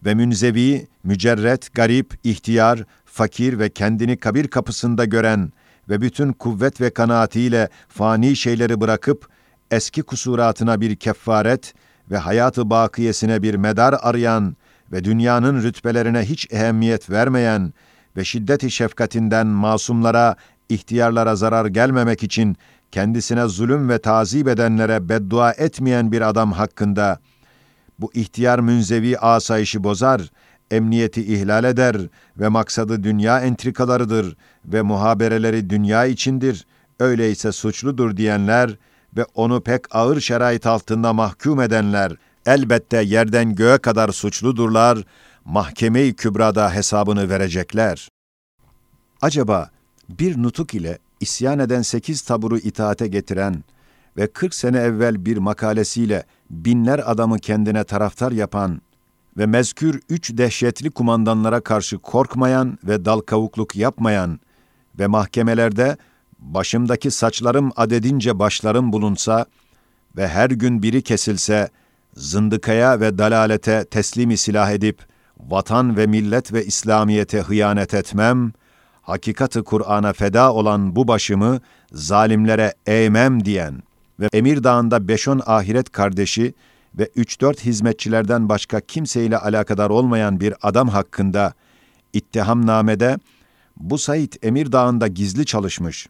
ve 0.05 0.15
münzevi, 0.15 0.87
mücerret, 1.05 1.75
garip, 1.75 2.15
ihtiyar, 2.25 2.85
fakir 3.05 3.59
ve 3.59 3.69
kendini 3.69 4.17
kabir 4.17 4.49
kapısında 4.49 5.05
gören 5.05 5.53
ve 5.89 6.01
bütün 6.01 6.33
kuvvet 6.33 6.81
ve 6.81 6.91
kanaatiyle 6.91 7.69
fani 7.89 8.37
şeyleri 8.37 8.81
bırakıp 8.81 9.29
eski 9.71 10.03
kusuratına 10.03 10.81
bir 10.81 10.97
kefaret 10.97 11.75
ve 12.11 12.19
hayatı 12.19 12.71
bakiyesine 12.71 13.43
bir 13.43 13.55
medar 13.55 13.95
arayan 14.03 14.57
ve 14.93 15.05
dünyanın 15.05 15.63
rütbelerine 15.63 16.21
hiç 16.21 16.53
ehemmiyet 16.53 17.11
vermeyen 17.11 17.73
ve 18.17 18.25
şiddeti 18.25 18.71
şefkatinden 18.71 19.47
masumlara, 19.47 20.37
ihtiyarlara 20.69 21.37
zarar 21.37 21.67
gelmemek 21.67 22.23
için 22.23 22.57
kendisine 22.93 23.47
zulüm 23.47 23.89
ve 23.89 23.99
tazip 23.99 24.49
edenlere 24.49 25.09
beddua 25.09 25.53
etmeyen 25.53 26.13
bir 26.13 26.29
adam 26.29 26.53
hakkında 26.53 27.19
bu 27.99 28.11
ihtiyar 28.15 28.59
münzevi 28.59 29.19
asayişi 29.19 29.85
bozar, 29.85 30.31
emniyeti 30.71 31.35
ihlal 31.35 31.65
eder 31.65 31.97
ve 32.37 32.49
maksadı 32.49 33.03
dünya 33.03 33.41
entrikalarıdır 33.41 34.37
ve 34.65 34.83
muhabereleri 34.83 35.71
dünya 35.71 36.07
içindir, 36.07 36.67
öyleyse 37.01 37.53
suçludur 37.53 38.17
diyenler 38.17 38.77
ve 39.17 39.25
onu 39.35 39.61
pek 39.61 39.95
ağır 39.97 40.21
şerait 40.21 40.67
altında 40.67 41.13
mahkum 41.13 41.61
edenler, 41.61 42.13
elbette 42.47 43.03
yerden 43.03 43.55
göğe 43.55 43.79
kadar 43.79 44.09
suçludurlar, 44.09 44.99
mahkeme-i 45.45 46.15
kübrada 46.15 46.75
hesabını 46.75 47.31
verecekler. 47.31 48.09
Acaba 49.21 49.71
bir 50.09 50.43
nutuk 50.43 50.75
ile 50.75 50.99
isyan 51.21 51.59
eden 51.59 51.83
sekiz 51.83 52.23
taburu 52.23 52.59
itaate 52.59 53.07
getiren 53.07 53.65
ve 54.17 54.27
40 54.27 54.55
sene 54.55 54.79
evvel 54.79 55.27
bir 55.27 55.37
makalesiyle 55.37 56.25
binler 56.51 57.11
adamı 57.11 57.39
kendine 57.39 57.85
taraftar 57.85 58.33
yapan 58.33 58.81
ve 59.39 59.47
mezkür 59.47 60.01
üç 60.09 60.37
dehşetli 60.37 60.91
kumandanlara 60.91 61.61
karşı 61.61 61.99
korkmayan 61.99 62.79
ve 62.85 63.05
dal 63.05 63.21
kavukluk 63.21 63.77
yapmayan 63.77 64.41
ve 64.99 65.07
mahkemelerde 65.07 65.97
başımdaki 66.39 67.11
saçlarım 67.11 67.71
adedince 67.77 68.39
başlarım 68.39 68.93
bulunsa 68.93 69.47
ve 70.17 70.29
her 70.29 70.51
gün 70.51 70.83
biri 70.83 71.03
kesilse, 71.03 71.69
zındıkaya 72.17 73.01
ve 73.01 73.19
dalalete 73.19 73.85
teslimi 73.85 74.37
silah 74.37 74.71
edip, 74.71 75.03
vatan 75.41 75.97
ve 75.97 76.07
millet 76.07 76.53
ve 76.53 76.65
İslamiyete 76.65 77.41
hıyanet 77.41 77.95
etmem, 77.95 78.53
hakikati 79.03 79.63
Kur'an'a 79.63 80.13
feda 80.13 80.53
olan 80.53 80.97
bu 80.97 81.09
başımı 81.09 81.61
zalimlere 81.93 82.75
eğmem 82.87 83.45
diyen 83.45 83.83
ve 84.21 84.29
Emir 84.33 84.65
Dağı'nda 84.65 85.09
beş-on 85.09 85.41
ahiret 85.47 85.93
kardeşi 85.93 86.55
ve 86.99 87.11
üç 87.17 87.41
dört 87.41 87.65
hizmetçilerden 87.65 88.49
başka 88.49 88.81
kimseyle 88.81 89.39
alakadar 89.39 89.91
olmayan 89.91 90.41
bir 90.41 90.55
adam 90.63 90.89
hakkında 90.89 91.55
ittihamnamede 92.13 93.19
bu 93.77 93.99
Said 93.99 94.33
Emir 94.43 94.73
Dağı'nda 94.73 95.07
gizli 95.07 95.47
çalışmış, 95.47 96.07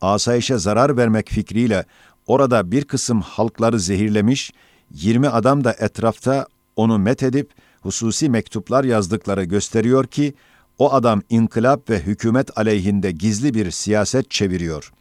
asayişe 0.00 0.58
zarar 0.58 0.96
vermek 0.96 1.28
fikriyle 1.28 1.84
orada 2.26 2.70
bir 2.70 2.84
kısım 2.84 3.20
halkları 3.20 3.80
zehirlemiş, 3.80 4.52
20 4.90 5.28
adam 5.28 5.64
da 5.64 5.72
etrafta 5.78 6.46
onu 6.76 6.98
met 6.98 7.22
edip 7.22 7.50
hususi 7.80 8.28
mektuplar 8.28 8.84
yazdıkları 8.84 9.44
gösteriyor 9.44 10.06
ki 10.06 10.34
o 10.78 10.92
adam 10.92 11.22
inkılap 11.30 11.90
ve 11.90 12.00
hükümet 12.00 12.58
aleyhinde 12.58 13.10
gizli 13.10 13.54
bir 13.54 13.70
siyaset 13.70 14.30
çeviriyor 14.30 14.92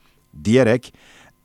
diyerek 0.43 0.93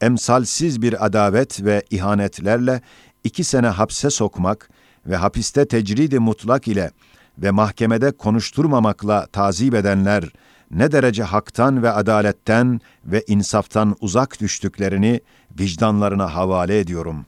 emsalsiz 0.00 0.82
bir 0.82 1.06
adavet 1.06 1.64
ve 1.64 1.82
ihanetlerle 1.90 2.80
iki 3.24 3.44
sene 3.44 3.66
hapse 3.66 4.10
sokmak 4.10 4.70
ve 5.06 5.16
hapiste 5.16 5.68
tecridi 5.68 6.18
mutlak 6.18 6.68
ile 6.68 6.90
ve 7.38 7.50
mahkemede 7.50 8.12
konuşturmamakla 8.12 9.26
tazip 9.26 9.74
edenler 9.74 10.24
ne 10.70 10.92
derece 10.92 11.22
haktan 11.22 11.82
ve 11.82 11.90
adaletten 11.90 12.80
ve 13.04 13.24
insaftan 13.26 13.96
uzak 14.00 14.40
düştüklerini 14.40 15.20
vicdanlarına 15.58 16.34
havale 16.34 16.80
ediyorum. 16.80 17.26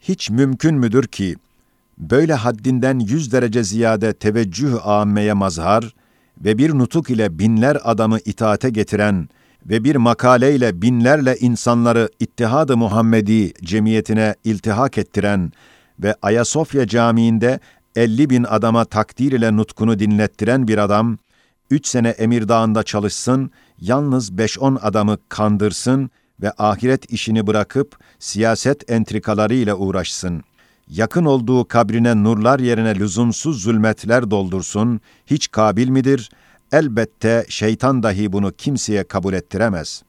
Hiç 0.00 0.30
mümkün 0.30 0.74
müdür 0.74 1.06
ki, 1.06 1.36
böyle 1.98 2.34
haddinden 2.34 2.98
yüz 2.98 3.32
derece 3.32 3.64
ziyade 3.64 4.12
teveccüh 4.12 4.86
âmmeye 4.86 5.32
mazhar 5.32 5.94
ve 6.44 6.58
bir 6.58 6.70
nutuk 6.78 7.10
ile 7.10 7.38
binler 7.38 7.78
adamı 7.84 8.18
itaate 8.24 8.70
getiren 8.70 9.28
ve 9.66 9.84
bir 9.84 9.96
makaleyle 9.96 10.82
binlerle 10.82 11.36
insanları 11.36 12.08
İttihad-ı 12.20 12.76
Muhammedi 12.76 13.52
cemiyetine 13.64 14.34
iltihak 14.44 14.98
ettiren 14.98 15.52
ve 15.98 16.14
Ayasofya 16.22 16.86
Camii'nde 16.86 17.60
50 17.96 18.30
bin 18.30 18.44
adama 18.44 18.84
takdir 18.84 19.32
ile 19.32 19.56
nutkunu 19.56 19.98
dinlettiren 19.98 20.68
bir 20.68 20.78
adam, 20.78 21.18
üç 21.70 21.86
sene 21.86 22.08
Emir 22.08 22.48
Dağı'nda 22.48 22.82
çalışsın, 22.82 23.50
yalnız 23.80 24.38
beş 24.38 24.58
on 24.58 24.78
adamı 24.82 25.18
kandırsın 25.28 26.10
ve 26.42 26.52
ahiret 26.58 27.12
işini 27.12 27.46
bırakıp 27.46 27.98
siyaset 28.18 28.90
entrikalarıyla 28.90 29.74
uğraşsın. 29.74 30.42
Yakın 30.88 31.24
olduğu 31.24 31.68
kabrine 31.68 32.24
nurlar 32.24 32.60
yerine 32.60 32.94
lüzumsuz 32.94 33.62
zulmetler 33.62 34.30
doldursun, 34.30 35.00
hiç 35.26 35.50
kabil 35.50 35.88
midir? 35.88 36.30
Elbette 36.72 37.46
şeytan 37.48 38.02
dahi 38.02 38.32
bunu 38.32 38.52
kimseye 38.52 39.04
kabul 39.04 39.32
ettiremez. 39.32 40.02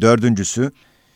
Dördüncüsü, 0.00 0.70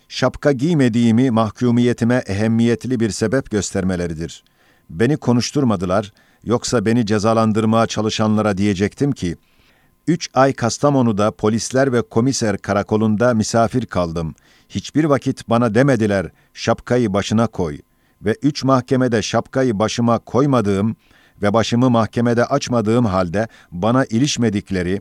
şapka 0.08 0.52
giymediğimi 0.52 1.30
mahkumiyetime 1.30 2.22
ehemmiyetli 2.26 3.00
bir 3.00 3.10
sebep 3.10 3.50
göstermeleridir. 3.50 4.44
Beni 4.90 5.16
konuşturmadılar, 5.16 6.12
yoksa 6.44 6.84
beni 6.84 7.06
cezalandırmaya 7.06 7.86
çalışanlara 7.86 8.56
diyecektim 8.56 9.12
ki, 9.12 9.36
üç 10.06 10.30
ay 10.34 10.52
Kastamonu'da 10.52 11.30
polisler 11.30 11.92
ve 11.92 12.02
komiser 12.02 12.58
karakolunda 12.58 13.34
misafir 13.34 13.86
kaldım. 13.86 14.34
Hiçbir 14.68 15.04
vakit 15.04 15.48
bana 15.48 15.74
demediler, 15.74 16.30
şapkayı 16.54 17.12
başına 17.12 17.46
koy. 17.46 17.78
Ve 18.22 18.36
üç 18.42 18.64
mahkemede 18.64 19.22
şapkayı 19.22 19.78
başıma 19.78 20.18
koymadığım 20.18 20.96
ve 21.42 21.52
başımı 21.52 21.90
mahkemede 21.90 22.44
açmadığım 22.44 23.04
halde 23.04 23.48
bana 23.72 24.04
ilişmedikleri 24.04 25.00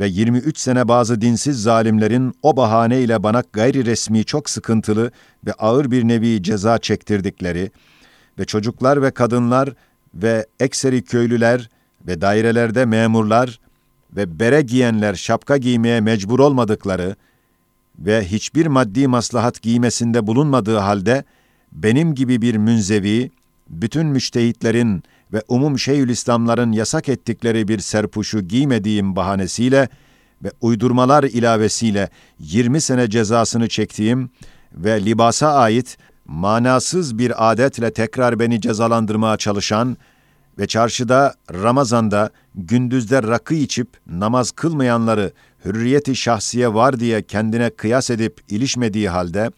ve 0.00 0.06
23 0.06 0.58
sene 0.58 0.88
bazı 0.88 1.20
dinsiz 1.20 1.62
zalimlerin 1.62 2.34
o 2.42 2.56
bahaneyle 2.56 3.22
bana 3.22 3.42
gayri 3.52 3.86
resmi 3.86 4.24
çok 4.24 4.50
sıkıntılı 4.50 5.10
ve 5.46 5.52
ağır 5.52 5.90
bir 5.90 6.08
nevi 6.08 6.42
ceza 6.42 6.78
çektirdikleri 6.78 7.70
ve 8.38 8.44
çocuklar 8.44 9.02
ve 9.02 9.10
kadınlar 9.10 9.68
ve 10.14 10.46
ekseri 10.60 11.02
köylüler 11.02 11.70
ve 12.06 12.20
dairelerde 12.20 12.84
memurlar 12.84 13.60
ve 14.16 14.40
bere 14.40 14.62
giyenler 14.62 15.14
şapka 15.14 15.56
giymeye 15.56 16.00
mecbur 16.00 16.38
olmadıkları 16.38 17.16
ve 17.98 18.24
hiçbir 18.24 18.66
maddi 18.66 19.08
maslahat 19.08 19.62
giymesinde 19.62 20.26
bulunmadığı 20.26 20.78
halde 20.78 21.24
benim 21.72 22.14
gibi 22.14 22.42
bir 22.42 22.54
münzevi, 22.54 23.30
bütün 23.68 24.06
müştehitlerin 24.06 25.02
ve 25.32 25.42
umum 25.48 25.78
şeyhülislamların 25.78 26.72
yasak 26.72 27.08
ettikleri 27.08 27.68
bir 27.68 27.78
serpuşu 27.78 28.40
giymediğim 28.40 29.16
bahanesiyle 29.16 29.88
ve 30.44 30.52
uydurmalar 30.60 31.24
ilavesiyle 31.24 32.08
20 32.38 32.80
sene 32.80 33.10
cezasını 33.10 33.68
çektiğim 33.68 34.30
ve 34.72 35.04
libasa 35.04 35.54
ait 35.54 35.96
manasız 36.26 37.18
bir 37.18 37.52
adetle 37.52 37.92
tekrar 37.92 38.38
beni 38.38 38.60
cezalandırmaya 38.60 39.36
çalışan 39.36 39.96
ve 40.58 40.66
çarşıda 40.66 41.34
Ramazan'da 41.52 42.30
gündüzde 42.54 43.22
rakı 43.22 43.54
içip 43.54 43.88
namaz 44.06 44.50
kılmayanları 44.50 45.32
hürriyeti 45.64 46.16
şahsiye 46.16 46.74
var 46.74 47.00
diye 47.00 47.22
kendine 47.22 47.70
kıyas 47.70 48.10
edip 48.10 48.40
ilişmediği 48.48 49.08
halde 49.08 49.50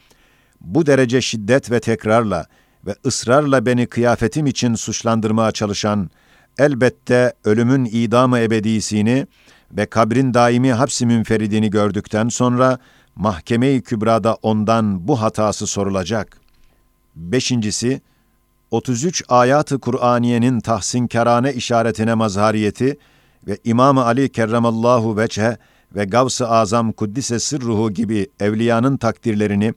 bu 0.60 0.86
derece 0.86 1.20
şiddet 1.20 1.70
ve 1.70 1.80
tekrarla 1.80 2.46
ve 2.86 2.94
ısrarla 3.06 3.66
beni 3.66 3.86
kıyafetim 3.86 4.46
için 4.46 4.74
suçlandırmaya 4.74 5.52
çalışan 5.52 6.10
elbette 6.58 7.32
ölümün 7.44 7.84
idamı 7.84 8.38
ebedisini 8.38 9.26
ve 9.72 9.86
kabrin 9.86 10.34
daimi 10.34 10.72
hapsi 10.72 11.06
münferidini 11.06 11.70
gördükten 11.70 12.28
sonra 12.28 12.78
mahkeme-i 13.16 13.82
kübrada 13.82 14.38
ondan 14.42 15.08
bu 15.08 15.22
hatası 15.22 15.66
sorulacak. 15.66 16.40
Beşincisi, 17.16 18.00
33 18.70 19.22
ayat-ı 19.28 19.78
Kur'aniyenin 19.78 20.60
tahsinkarane 20.60 21.52
işaretine 21.52 22.14
mazhariyeti 22.14 22.98
ve 23.46 23.58
İmam 23.64 23.98
Ali 23.98 24.28
kerramallahu 24.28 25.16
veçhe 25.16 25.58
ve 25.96 26.04
Gavs-ı 26.04 26.48
Azam 26.48 26.92
Kuddise 26.92 27.38
Sırruhu 27.38 27.90
gibi 27.90 28.28
evliyanın 28.40 28.96
takdirlerini 28.96 29.74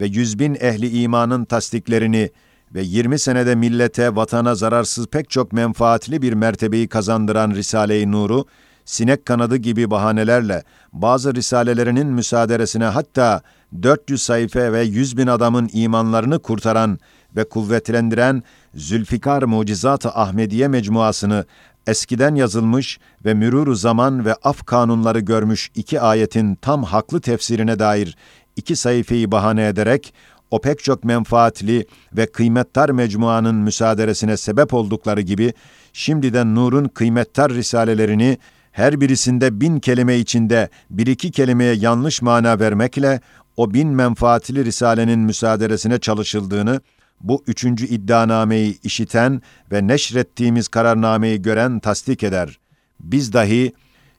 ve 0.00 0.06
yüz 0.06 0.38
bin 0.38 0.54
ehli 0.60 1.02
imanın 1.02 1.44
tasdiklerini 1.44 2.30
ve 2.74 2.82
20 2.82 3.18
senede 3.18 3.54
millete, 3.54 4.16
vatana 4.16 4.54
zararsız 4.54 5.06
pek 5.06 5.30
çok 5.30 5.52
menfaatli 5.52 6.22
bir 6.22 6.32
mertebeyi 6.32 6.88
kazandıran 6.88 7.50
Risale-i 7.50 8.12
Nur'u, 8.12 8.46
sinek 8.84 9.26
kanadı 9.26 9.56
gibi 9.56 9.90
bahanelerle 9.90 10.62
bazı 10.92 11.34
risalelerinin 11.34 12.06
müsaaderesine 12.06 12.84
hatta 12.84 13.42
400 13.82 14.22
sayfa 14.22 14.72
ve 14.72 14.82
100 14.82 15.16
bin 15.16 15.26
adamın 15.26 15.70
imanlarını 15.72 16.38
kurtaran 16.38 16.98
ve 17.36 17.48
kuvvetlendiren 17.48 18.42
Zülfikar 18.74 19.42
Mucizat-ı 19.42 20.08
Ahmediye 20.08 20.68
mecmuasını 20.68 21.44
eskiden 21.86 22.34
yazılmış 22.34 22.98
ve 23.24 23.32
mürûr 23.32 23.74
zaman 23.74 24.24
ve 24.24 24.34
af 24.34 24.66
kanunları 24.66 25.20
görmüş 25.20 25.70
iki 25.74 26.00
ayetin 26.00 26.54
tam 26.54 26.82
haklı 26.82 27.20
tefsirine 27.20 27.78
dair 27.78 28.16
iki 28.56 28.76
sayfayı 28.76 29.30
bahane 29.30 29.66
ederek 29.66 30.14
o 30.50 30.60
pek 30.60 30.84
çok 30.84 31.04
menfaatli 31.04 31.86
ve 32.16 32.26
kıymettar 32.26 32.90
mecmuanın 32.90 33.54
müsaaderesine 33.54 34.36
sebep 34.36 34.74
oldukları 34.74 35.20
gibi 35.20 35.52
şimdiden 35.92 36.54
Nur'un 36.54 36.84
kıymettar 36.84 37.52
risalelerini 37.52 38.38
her 38.72 39.00
birisinde 39.00 39.60
bin 39.60 39.80
kelime 39.80 40.18
içinde 40.18 40.68
bir 40.90 41.06
iki 41.06 41.30
kelimeye 41.30 41.74
yanlış 41.74 42.22
mana 42.22 42.60
vermekle 42.60 43.20
o 43.56 43.74
bin 43.74 43.88
menfaatli 43.88 44.64
risalenin 44.64 45.20
müsaaderesine 45.20 45.98
çalışıldığını 45.98 46.80
bu 47.20 47.44
üçüncü 47.46 47.86
iddianameyi 47.86 48.78
işiten 48.82 49.42
ve 49.72 49.86
neşrettiğimiz 49.86 50.68
kararnameyi 50.68 51.42
gören 51.42 51.80
tasdik 51.80 52.22
eder. 52.22 52.58
Biz 53.00 53.32
dahi 53.32 53.72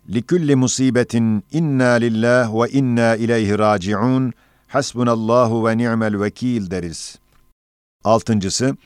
likulli 0.09 0.55
musibetin 0.55 1.43
inna 1.51 1.91
lillah 1.91 2.53
ve 2.53 2.69
inna 2.69 3.15
ileyhi 3.15 3.59
raciun 3.59 4.33
hasbunallahu 4.67 5.67
ve 5.67 5.77
ni'mel 5.77 6.13
deriz. 6.71 7.19
Altıncısı, 8.03 8.77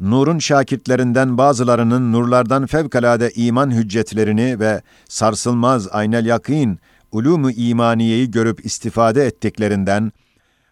Nur'un 0.00 0.38
şakirtlerinden 0.38 1.38
bazılarının 1.38 2.12
nurlardan 2.12 2.66
fevkalade 2.66 3.30
iman 3.30 3.70
hüccetlerini 3.70 4.60
ve 4.60 4.82
sarsılmaz 5.08 5.88
aynel 5.90 6.26
yakin, 6.26 6.78
ulumu 7.12 7.50
imaniyeyi 7.50 8.30
görüp 8.30 8.66
istifade 8.66 9.26
ettiklerinden, 9.26 10.12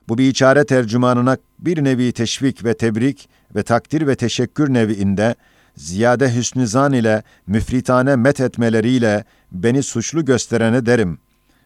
bu 0.09 0.19
biçare 0.19 0.65
tercümanına 0.65 1.37
bir 1.59 1.85
nevi 1.85 2.13
teşvik 2.13 2.65
ve 2.65 2.75
tebrik 2.75 3.29
ve 3.55 3.63
takdir 3.63 4.07
ve 4.07 4.15
teşekkür 4.15 4.75
neviinde, 4.75 5.35
ziyade 5.77 6.35
hüsnü 6.35 6.67
zan 6.67 6.93
ile 6.93 7.23
müfritane 7.47 8.17
met 8.17 8.41
etmeleriyle 8.41 9.25
beni 9.53 9.83
suçlu 9.83 10.25
gösterene 10.25 10.87
derim. 10.87 11.19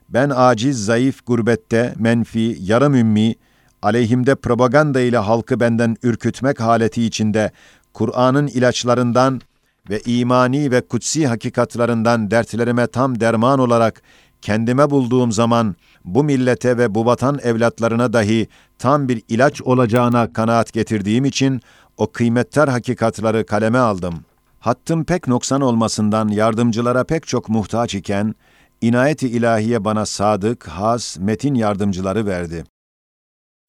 Ben 0.08 0.32
aciz, 0.34 0.84
zayıf, 0.84 1.26
gurbette, 1.26 1.94
menfi, 1.98 2.58
yarım 2.60 2.94
ümmi, 2.94 3.34
aleyhimde 3.82 4.34
propaganda 4.34 5.00
ile 5.00 5.18
halkı 5.18 5.60
benden 5.60 5.96
ürkütmek 6.02 6.60
haleti 6.60 7.02
içinde 7.04 7.50
Kur'an'ın 7.92 8.46
ilaçlarından 8.46 9.40
ve 9.90 10.00
imani 10.06 10.70
ve 10.70 10.80
kutsi 10.80 11.26
hakikatlarından 11.26 12.30
dertlerime 12.30 12.86
tam 12.86 13.20
derman 13.20 13.58
olarak 13.58 14.02
kendime 14.42 14.90
bulduğum 14.90 15.32
zaman 15.32 15.76
bu 16.04 16.24
millete 16.24 16.78
ve 16.78 16.94
bu 16.94 17.06
vatan 17.06 17.38
evlatlarına 17.42 18.12
dahi 18.12 18.48
tam 18.78 19.08
bir 19.08 19.22
ilaç 19.28 19.62
olacağına 19.62 20.32
kanaat 20.32 20.72
getirdiğim 20.72 21.24
için 21.24 21.60
o 21.96 22.12
kıymetler 22.12 22.68
hakikatları 22.68 23.46
kaleme 23.46 23.78
aldım. 23.78 24.14
Hattım 24.60 25.04
pek 25.04 25.28
noksan 25.28 25.60
olmasından 25.60 26.28
yardımcılara 26.28 27.04
pek 27.04 27.26
çok 27.26 27.48
muhtaç 27.48 27.94
iken, 27.94 28.34
inayeti 28.80 29.28
ilahiye 29.28 29.84
bana 29.84 30.06
sadık, 30.06 30.68
has, 30.68 31.18
metin 31.18 31.54
yardımcıları 31.54 32.26
verdi. 32.26 32.64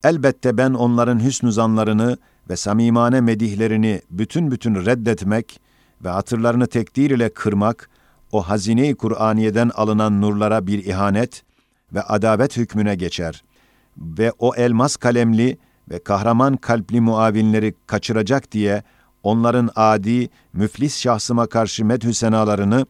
Elbette 0.04 0.56
ben 0.58 0.74
onların 0.74 1.24
hüsnü 1.24 1.52
zanlarını 1.52 2.16
ve 2.50 2.56
samimane 2.56 3.20
medihlerini 3.20 4.02
bütün 4.10 4.50
bütün 4.50 4.74
reddetmek 4.74 5.60
ve 6.04 6.08
hatırlarını 6.08 6.66
tekdir 6.66 7.10
ile 7.10 7.28
kırmak, 7.28 7.90
o 8.32 8.42
hazine-i 8.42 8.94
Kur'aniye'den 8.94 9.70
alınan 9.74 10.20
nurlara 10.20 10.66
bir 10.66 10.84
ihanet 10.84 11.42
ve 11.92 12.02
adabet 12.02 12.56
hükmüne 12.56 12.94
geçer 12.94 13.44
ve 13.96 14.32
o 14.38 14.54
elmas 14.54 14.96
kalemli 14.96 15.58
ve 15.90 15.98
kahraman 15.98 16.56
kalpli 16.56 17.00
muavinleri 17.00 17.74
kaçıracak 17.86 18.52
diye 18.52 18.82
onların 19.22 19.70
adi, 19.76 20.28
müflis 20.52 20.98
şahsıma 20.98 21.46
karşı 21.46 21.84
medhü 21.84 22.14
senalarını 22.14 22.86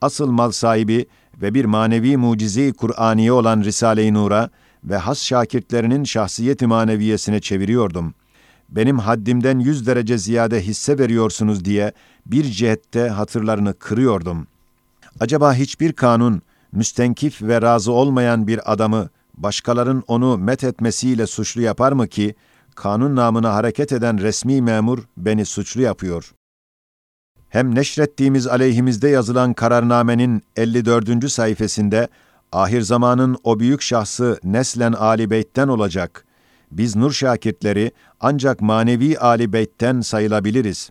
asıl 0.00 0.30
mal 0.30 0.50
sahibi 0.50 1.06
ve 1.42 1.54
bir 1.54 1.64
manevi 1.64 2.16
mucize-i 2.16 2.72
Kur'aniye 2.72 3.32
olan 3.32 3.60
Risale-i 3.60 4.14
Nur'a 4.14 4.50
ve 4.84 4.96
has 4.96 5.22
şakirtlerinin 5.22 6.04
şahsiyet-i 6.04 6.66
maneviyesine 6.66 7.40
çeviriyordum. 7.40 8.14
Benim 8.68 8.98
haddimden 8.98 9.58
yüz 9.58 9.86
derece 9.86 10.18
ziyade 10.18 10.60
hisse 10.60 10.98
veriyorsunuz 10.98 11.64
diye 11.64 11.92
bir 12.26 12.44
cihette 12.44 13.08
hatırlarını 13.08 13.74
kırıyordum. 13.74 14.46
Acaba 15.20 15.54
hiçbir 15.54 15.92
kanun, 15.92 16.42
müstenkif 16.72 17.42
ve 17.42 17.62
razı 17.62 17.92
olmayan 17.92 18.46
bir 18.46 18.72
adamı 18.72 19.08
başkaların 19.42 20.02
onu 20.06 20.38
met 20.38 20.64
etmesiyle 20.64 21.26
suçlu 21.26 21.62
yapar 21.62 21.92
mı 21.92 22.08
ki, 22.08 22.34
kanun 22.74 23.16
namına 23.16 23.54
hareket 23.54 23.92
eden 23.92 24.18
resmi 24.18 24.62
memur 24.62 24.98
beni 25.16 25.44
suçlu 25.44 25.82
yapıyor. 25.82 26.32
Hem 27.48 27.74
neşrettiğimiz 27.74 28.46
aleyhimizde 28.46 29.08
yazılan 29.08 29.52
kararnamenin 29.54 30.42
54. 30.56 31.30
sayfasında 31.30 32.08
ahir 32.52 32.80
zamanın 32.80 33.36
o 33.44 33.60
büyük 33.60 33.82
şahsı 33.82 34.38
neslen 34.44 34.92
Ali 34.92 35.30
Beyt'ten 35.30 35.68
olacak. 35.68 36.24
Biz 36.70 36.96
nur 36.96 37.12
şakirtleri 37.12 37.92
ancak 38.20 38.60
manevi 38.60 39.18
Ali 39.18 39.52
Beyt'ten 39.52 40.00
sayılabiliriz. 40.00 40.90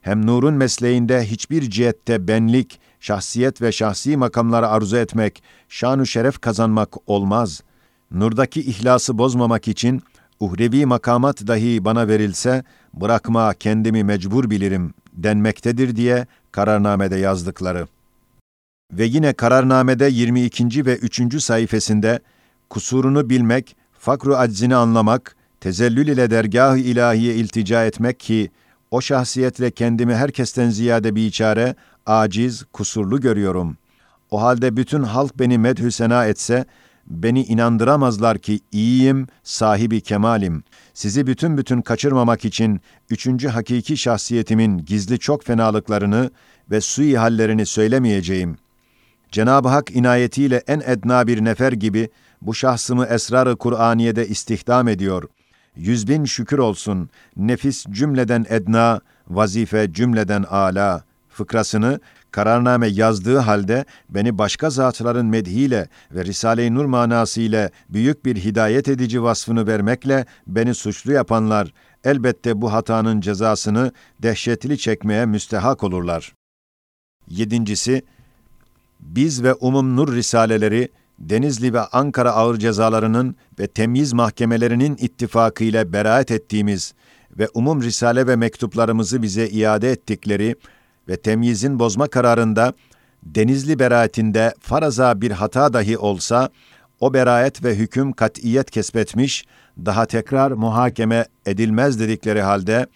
Hem 0.00 0.26
nurun 0.26 0.54
mesleğinde 0.54 1.24
hiçbir 1.24 1.70
cihette 1.70 2.28
benlik, 2.28 2.80
şahsiyet 3.00 3.62
ve 3.62 3.72
şahsi 3.72 4.16
makamları 4.16 4.68
arzu 4.68 4.96
etmek, 4.96 5.42
şanu 5.68 6.06
şeref 6.06 6.40
kazanmak 6.40 7.10
olmaz. 7.10 7.62
Nurdaki 8.10 8.60
ihlası 8.60 9.18
bozmamak 9.18 9.68
için 9.68 10.02
uhrevi 10.40 10.86
makamat 10.86 11.46
dahi 11.46 11.84
bana 11.84 12.08
verilse 12.08 12.64
bırakma 12.94 13.54
kendimi 13.54 14.04
mecbur 14.04 14.50
bilirim 14.50 14.94
denmektedir 15.12 15.96
diye 15.96 16.26
kararnamede 16.52 17.16
yazdıkları. 17.16 17.86
Ve 18.92 19.04
yine 19.04 19.32
kararnamede 19.32 20.06
22. 20.06 20.86
ve 20.86 20.96
3. 20.96 21.42
sayfasında 21.42 22.20
kusurunu 22.70 23.30
bilmek, 23.30 23.76
fakru 23.98 24.36
aczini 24.36 24.76
anlamak, 24.76 25.36
tezellül 25.60 26.08
ile 26.08 26.30
dergah-ı 26.30 26.78
ilahiye 26.78 27.34
iltica 27.34 27.84
etmek 27.84 28.20
ki 28.20 28.50
o 28.90 29.00
şahsiyetle 29.00 29.70
kendimi 29.70 30.14
herkesten 30.14 30.70
ziyade 30.70 31.14
biçare, 31.14 31.74
aciz, 32.06 32.64
kusurlu 32.72 33.20
görüyorum. 33.20 33.76
O 34.30 34.42
halde 34.42 34.76
bütün 34.76 35.02
halk 35.02 35.38
beni 35.38 35.58
medhü 35.58 35.92
sena 35.92 36.26
etse, 36.26 36.64
beni 37.06 37.42
inandıramazlar 37.42 38.38
ki 38.38 38.60
iyiyim, 38.72 39.26
sahibi 39.42 40.00
kemalim. 40.00 40.64
Sizi 40.94 41.26
bütün 41.26 41.58
bütün 41.58 41.82
kaçırmamak 41.82 42.44
için 42.44 42.80
üçüncü 43.10 43.48
hakiki 43.48 43.96
şahsiyetimin 43.96 44.78
gizli 44.78 45.18
çok 45.18 45.44
fenalıklarını 45.44 46.30
ve 46.70 46.80
sui 46.80 47.16
hallerini 47.16 47.66
söylemeyeceğim. 47.66 48.58
Cenab-ı 49.30 49.68
Hak 49.68 49.90
inayetiyle 49.90 50.62
en 50.66 50.82
edna 50.86 51.26
bir 51.26 51.44
nefer 51.44 51.72
gibi 51.72 52.08
bu 52.42 52.54
şahsımı 52.54 53.06
esrar-ı 53.06 53.56
Kur'aniye'de 53.56 54.28
istihdam 54.28 54.88
ediyor. 54.88 55.24
Yüz 55.76 56.08
bin 56.08 56.24
şükür 56.24 56.58
olsun, 56.58 57.10
nefis 57.36 57.86
cümleden 57.90 58.46
edna, 58.48 59.00
vazife 59.28 59.92
cümleden 59.92 60.42
ala 60.42 61.04
fıkrasını 61.28 62.00
kararname 62.30 62.86
yazdığı 62.86 63.38
halde 63.38 63.84
beni 64.10 64.38
başka 64.38 64.70
zatların 64.70 65.26
medhiyle 65.26 65.88
ve 66.10 66.24
Risale-i 66.24 66.74
Nur 66.74 66.84
manası 66.84 67.40
ile 67.40 67.70
büyük 67.88 68.24
bir 68.24 68.36
hidayet 68.36 68.88
edici 68.88 69.22
vasfını 69.22 69.66
vermekle 69.66 70.26
beni 70.46 70.74
suçlu 70.74 71.12
yapanlar 71.12 71.72
elbette 72.04 72.60
bu 72.60 72.72
hatanın 72.72 73.20
cezasını 73.20 73.92
dehşetli 74.22 74.78
çekmeye 74.78 75.26
müstehak 75.26 75.84
olurlar. 75.84 76.32
Yedincisi, 77.28 78.02
biz 79.00 79.42
ve 79.42 79.54
Umum 79.54 79.96
Nur 79.96 80.14
Risaleleri, 80.14 80.88
Denizli 81.18 81.72
ve 81.72 81.80
Ankara 81.80 82.32
ağır 82.32 82.58
cezalarının 82.58 83.36
ve 83.58 83.66
temyiz 83.66 84.12
mahkemelerinin 84.12 84.96
ittifakıyla 85.00 85.92
beraat 85.92 86.30
ettiğimiz 86.30 86.94
ve 87.38 87.48
umum 87.54 87.82
risale 87.82 88.26
ve 88.26 88.36
mektuplarımızı 88.36 89.22
bize 89.22 89.48
iade 89.48 89.90
ettikleri 89.90 90.54
ve 91.08 91.16
temyizin 91.16 91.78
bozma 91.78 92.08
kararında 92.08 92.72
Denizli 93.22 93.78
beraatinde 93.78 94.54
faraza 94.60 95.20
bir 95.20 95.30
hata 95.30 95.72
dahi 95.72 95.98
olsa, 95.98 96.48
o 97.00 97.14
beraat 97.14 97.64
ve 97.64 97.74
hüküm 97.74 98.12
katiyet 98.12 98.70
kesbetmiş, 98.70 99.44
daha 99.78 100.06
tekrar 100.06 100.50
muhakeme 100.50 101.24
edilmez 101.46 102.00
dedikleri 102.00 102.42
halde 102.42 102.86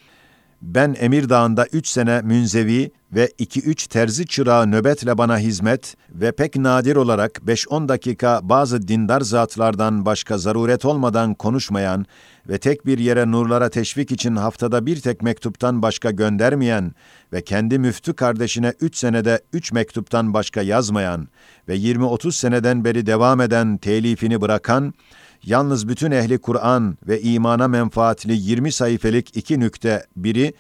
ben 0.63 0.97
Emirdağ'ında 0.99 1.67
üç 1.73 1.89
sene 1.89 2.21
münzevi 2.23 2.91
ve 3.13 3.31
iki 3.39 3.61
üç 3.61 3.87
terzi 3.87 4.27
çırağı 4.27 4.71
nöbetle 4.71 5.19
bana 5.19 5.39
hizmet 5.39 5.97
ve 6.11 6.33
pek 6.33 6.57
nadir 6.57 6.97
olarak 6.97 7.47
beş 7.47 7.69
on 7.69 7.89
dakika 7.89 8.41
bazı 8.43 8.89
dindar 8.89 9.21
zatlardan 9.21 10.07
başka 10.07 10.39
zaruret 10.39 10.85
olmadan 10.85 11.35
konuşmayan 11.35 12.07
ve 12.49 12.59
tek 12.59 12.87
bir 12.87 12.99
yere 12.99 13.31
nurlara 13.31 13.69
teşvik 13.69 14.13
için 14.13 14.37
haftada 14.37 14.87
bir 14.87 15.01
tek 15.01 15.23
mektuptan 15.23 15.83
başka 15.83 16.11
göndermeyen 16.11 16.93
ve 17.33 17.43
kendi 17.43 17.79
müftü 17.79 18.15
kardeşine 18.15 18.73
üç 18.81 18.97
senede 18.97 19.41
üç 19.53 19.73
mektuptan 19.73 20.35
başka 20.35 20.63
yazmayan 20.63 21.29
ve 21.69 21.77
20-30 21.77 22.33
seneden 22.33 22.85
beri 22.85 23.07
devam 23.07 23.41
eden 23.41 23.77
telifini 23.77 24.41
bırakan, 24.41 24.95
yalnız 25.45 25.89
bütün 25.89 26.11
ehli 26.11 26.39
Kur'an 26.39 26.99
ve 27.09 27.21
imana 27.21 27.69
menfaatli 27.69 28.33
20 28.33 28.73
sayfelik 28.73 29.37
iki 29.37 29.61
nükte, 29.61 30.07
biri 30.17 30.55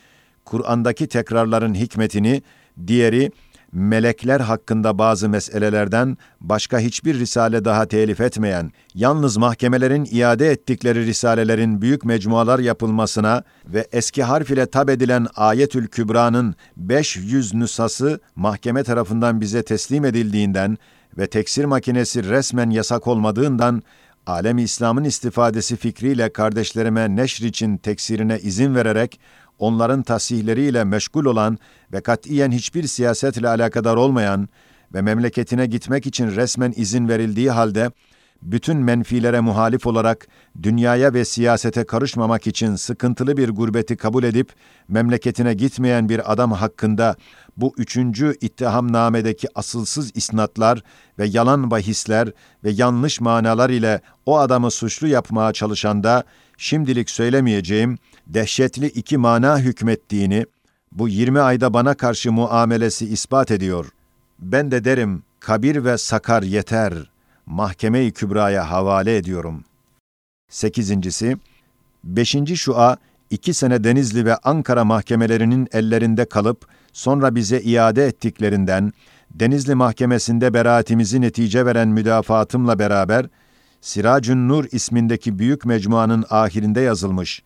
Kur'an'daki 0.44 1.06
tekrarların 1.06 1.74
hikmetini, 1.74 2.42
diğeri 2.86 3.30
melekler 3.72 4.40
hakkında 4.40 4.98
bazı 4.98 5.28
meselelerden 5.28 6.16
başka 6.40 6.78
hiçbir 6.78 7.18
risale 7.18 7.64
daha 7.64 7.86
telif 7.86 8.20
etmeyen, 8.20 8.72
yalnız 8.94 9.36
mahkemelerin 9.36 10.08
iade 10.10 10.50
ettikleri 10.50 11.06
risalelerin 11.06 11.82
büyük 11.82 12.04
mecmualar 12.04 12.58
yapılmasına 12.58 13.42
ve 13.66 13.86
eski 13.92 14.22
harf 14.22 14.50
ile 14.50 14.66
tab 14.66 14.88
edilen 14.88 15.26
Ayetül 15.36 15.86
Kübra'nın 15.86 16.54
500 16.76 17.54
nüshası 17.54 18.20
mahkeme 18.36 18.82
tarafından 18.82 19.40
bize 19.40 19.62
teslim 19.62 20.04
edildiğinden 20.04 20.78
ve 21.18 21.26
teksir 21.26 21.64
makinesi 21.64 22.28
resmen 22.28 22.70
yasak 22.70 23.06
olmadığından 23.06 23.82
alem 24.26 24.58
İslam'ın 24.58 25.04
istifadesi 25.04 25.76
fikriyle 25.76 26.32
kardeşlerime 26.32 27.16
neşr 27.16 27.44
için 27.44 27.76
teksirine 27.76 28.38
izin 28.38 28.74
vererek 28.74 29.20
onların 29.58 30.02
tasihleriyle 30.02 30.84
meşgul 30.84 31.24
olan 31.24 31.58
ve 31.92 32.00
katiyen 32.00 32.50
hiçbir 32.50 32.86
siyasetle 32.86 33.48
alakadar 33.48 33.96
olmayan 33.96 34.48
ve 34.94 35.02
memleketine 35.02 35.66
gitmek 35.66 36.06
için 36.06 36.36
resmen 36.36 36.72
izin 36.76 37.08
verildiği 37.08 37.50
halde 37.50 37.90
bütün 38.42 38.76
menfilere 38.76 39.40
muhalif 39.40 39.86
olarak 39.86 40.26
dünyaya 40.62 41.14
ve 41.14 41.24
siyasete 41.24 41.84
karışmamak 41.84 42.46
için 42.46 42.76
sıkıntılı 42.76 43.36
bir 43.36 43.48
gurbeti 43.48 43.96
kabul 43.96 44.24
edip 44.24 44.52
memleketine 44.88 45.54
gitmeyen 45.54 46.08
bir 46.08 46.32
adam 46.32 46.52
hakkında 46.52 47.16
bu 47.56 47.74
üçüncü 47.76 48.36
ittihamnamedeki 48.40 49.48
asılsız 49.54 50.16
isnatlar 50.16 50.82
ve 51.18 51.26
yalan 51.26 51.70
bahisler 51.70 52.28
ve 52.64 52.70
yanlış 52.70 53.20
manalar 53.20 53.70
ile 53.70 54.00
o 54.26 54.38
adamı 54.38 54.70
suçlu 54.70 55.08
yapmaya 55.08 55.52
çalışanda 55.52 56.24
şimdilik 56.58 57.10
söylemeyeceğim 57.10 57.98
dehşetli 58.26 58.86
iki 58.86 59.18
mana 59.18 59.58
hükmettiğini 59.58 60.46
bu 60.92 61.08
20 61.08 61.40
ayda 61.40 61.74
bana 61.74 61.94
karşı 61.94 62.32
muamelesi 62.32 63.06
ispat 63.06 63.50
ediyor. 63.50 63.86
Ben 64.38 64.70
de 64.70 64.84
derim 64.84 65.22
kabir 65.40 65.84
ve 65.84 65.98
sakar 65.98 66.42
yeter. 66.42 67.09
Mahkeme-i 67.50 68.12
Kübra'ya 68.12 68.70
havale 68.70 69.16
ediyorum. 69.16 69.64
Sekizincisi, 70.50 71.36
beşinci 72.04 72.56
şua, 72.56 72.96
iki 73.30 73.54
sene 73.54 73.84
Denizli 73.84 74.24
ve 74.24 74.36
Ankara 74.36 74.84
mahkemelerinin 74.84 75.68
ellerinde 75.72 76.24
kalıp, 76.24 76.66
sonra 76.92 77.34
bize 77.34 77.60
iade 77.60 78.06
ettiklerinden, 78.06 78.92
Denizli 79.30 79.74
Mahkemesi'nde 79.74 80.54
beraatimizi 80.54 81.20
netice 81.20 81.66
veren 81.66 81.88
müdafaatımla 81.88 82.78
beraber, 82.78 83.26
Siracün 83.80 84.48
Nur 84.48 84.64
ismindeki 84.72 85.38
büyük 85.38 85.64
mecmuanın 85.64 86.24
ahirinde 86.30 86.80
yazılmış. 86.80 87.42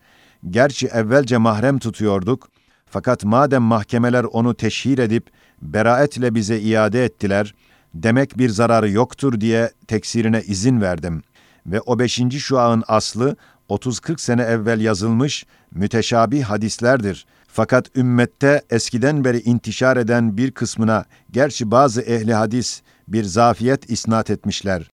Gerçi 0.49 0.87
evvelce 0.87 1.37
mahrem 1.37 1.79
tutuyorduk, 1.79 2.49
fakat 2.85 3.23
madem 3.23 3.61
mahkemeler 3.61 4.23
onu 4.23 4.55
teşhir 4.55 4.97
edip, 4.97 5.27
beraetle 5.61 6.35
bize 6.35 6.59
iade 6.59 7.05
ettiler, 7.05 7.53
demek 7.95 8.37
bir 8.37 8.49
zararı 8.49 8.89
yoktur 8.89 9.41
diye 9.41 9.71
teksirine 9.87 10.41
izin 10.41 10.81
verdim. 10.81 11.23
Ve 11.65 11.81
o 11.81 11.99
beşinci 11.99 12.39
şuağın 12.39 12.83
aslı, 12.87 13.35
30-40 13.69 14.21
sene 14.21 14.41
evvel 14.41 14.81
yazılmış 14.81 15.45
müteşabih 15.71 16.43
hadislerdir. 16.43 17.25
Fakat 17.47 17.97
ümmette 17.97 18.61
eskiden 18.69 19.25
beri 19.25 19.39
intişar 19.39 19.97
eden 19.97 20.37
bir 20.37 20.51
kısmına 20.51 21.05
gerçi 21.31 21.71
bazı 21.71 22.01
ehli 22.01 22.33
hadis 22.33 22.81
bir 23.07 23.23
zafiyet 23.23 23.89
isnat 23.89 24.29
etmişler. 24.29 24.89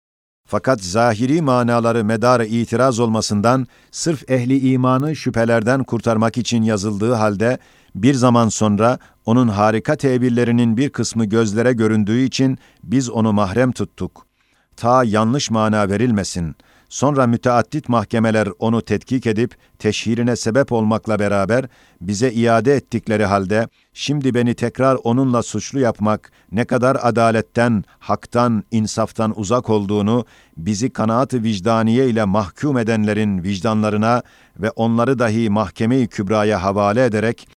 Fakat 0.46 0.80
zahiri 0.80 1.42
manaları 1.42 2.04
medarı 2.04 2.46
itiraz 2.46 3.00
olmasından 3.00 3.66
sırf 3.90 4.30
ehli 4.30 4.72
imanı 4.72 5.16
şüphelerden 5.16 5.84
kurtarmak 5.84 6.38
için 6.38 6.62
yazıldığı 6.62 7.12
halde 7.12 7.58
bir 7.94 8.14
zaman 8.14 8.48
sonra 8.48 8.98
onun 9.24 9.48
harika 9.48 9.96
tebirlerinin 9.96 10.76
bir 10.76 10.90
kısmı 10.90 11.24
gözlere 11.24 11.72
göründüğü 11.72 12.20
için 12.20 12.58
biz 12.82 13.10
onu 13.10 13.32
mahrem 13.32 13.72
tuttuk. 13.72 14.26
Ta 14.76 15.04
yanlış 15.04 15.50
mana 15.50 15.88
verilmesin.'' 15.88 16.54
Sonra 16.90 17.26
müteaddit 17.26 17.88
mahkemeler 17.88 18.48
onu 18.58 18.82
tetkik 18.82 19.26
edip 19.26 19.54
teşhirine 19.78 20.36
sebep 20.36 20.72
olmakla 20.72 21.18
beraber 21.18 21.64
bize 22.00 22.32
iade 22.32 22.74
ettikleri 22.74 23.24
halde 23.24 23.68
şimdi 23.92 24.34
beni 24.34 24.54
tekrar 24.54 24.98
onunla 25.04 25.42
suçlu 25.42 25.80
yapmak 25.80 26.32
ne 26.52 26.64
kadar 26.64 26.98
adaletten, 27.02 27.84
haktan, 27.98 28.64
insaftan 28.70 29.38
uzak 29.40 29.70
olduğunu 29.70 30.24
bizi 30.56 30.90
kanaat-ı 30.90 31.42
vicdaniye 31.42 32.08
ile 32.08 32.24
mahkum 32.24 32.78
edenlerin 32.78 33.42
vicdanlarına 33.42 34.22
ve 34.58 34.70
onları 34.70 35.18
dahi 35.18 35.50
mahkeme-i 35.50 36.08
kübraya 36.08 36.62
havale 36.62 37.04
ederek 37.04 37.48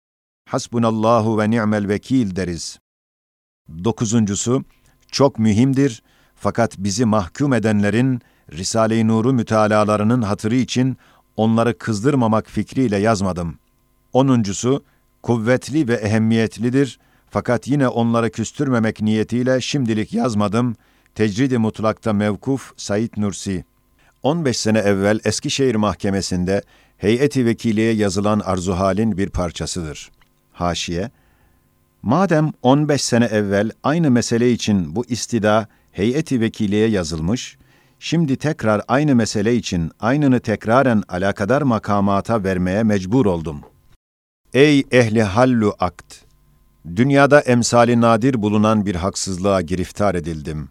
hasbunallahu 0.46 1.40
ve 1.40 1.50
ni'mel 1.50 1.88
vekil 1.88 2.36
deriz. 2.36 2.80
Dokuzuncusu, 3.84 4.64
çok 5.12 5.40
mühimdir 5.40 6.04
fakat 6.36 6.78
bizi 6.78 7.06
mahkum 7.06 7.54
edenlerin 7.54 8.22
Risale-i 8.52 9.08
Nur'u 9.08 9.34
mütalalarının 9.34 10.22
hatırı 10.22 10.56
için 10.56 10.98
onları 11.38 11.78
kızdırmamak 11.78 12.50
fikriyle 12.50 12.98
yazmadım. 12.98 13.58
Onuncusu, 14.14 14.84
kuvvetli 15.24 15.88
ve 15.88 15.94
ehemmiyetlidir 15.94 17.00
fakat 17.30 17.68
yine 17.68 17.88
onları 17.88 18.30
küstürmemek 18.32 19.02
niyetiyle 19.02 19.62
şimdilik 19.62 20.14
yazmadım. 20.14 20.76
Tecridi 21.16 21.58
mutlakta 21.58 22.14
mevkuf 22.14 22.74
Said 22.78 23.12
Nursi. 23.18 23.66
15 24.24 24.58
sene 24.58 24.80
evvel 24.80 25.20
Eskişehir 25.26 25.76
Mahkemesi'nde 25.76 26.62
heyeti 26.98 27.46
vekiliye 27.46 27.94
yazılan 27.94 28.40
arzuhalin 28.40 29.18
bir 29.18 29.30
parçasıdır. 29.30 30.12
Haşiye, 30.54 31.12
Madem 32.02 32.52
15 32.62 33.02
sene 33.02 33.26
evvel 33.26 33.72
aynı 33.84 34.12
mesele 34.12 34.52
için 34.52 34.96
bu 34.96 35.06
istida 35.06 35.68
heyeti 35.92 36.42
vekiliye 36.42 36.88
yazılmış, 36.88 37.58
Şimdi 38.06 38.36
tekrar 38.36 38.82
aynı 38.88 39.16
mesele 39.16 39.56
için 39.56 39.92
aynını 40.00 40.40
tekraren 40.40 41.04
alakadar 41.10 41.62
makamata 41.62 42.44
vermeye 42.44 42.84
mecbur 42.84 43.26
oldum. 43.26 43.62
Ey 44.54 44.84
ehli 44.92 45.24
hallu 45.24 45.76
akt! 45.80 46.16
Dünyada 46.96 47.40
emsali 47.40 48.02
nadir 48.02 48.42
bulunan 48.42 48.86
bir 48.86 48.96
haksızlığa 48.96 49.62
giriftar 49.62 50.16
edildim. 50.16 50.70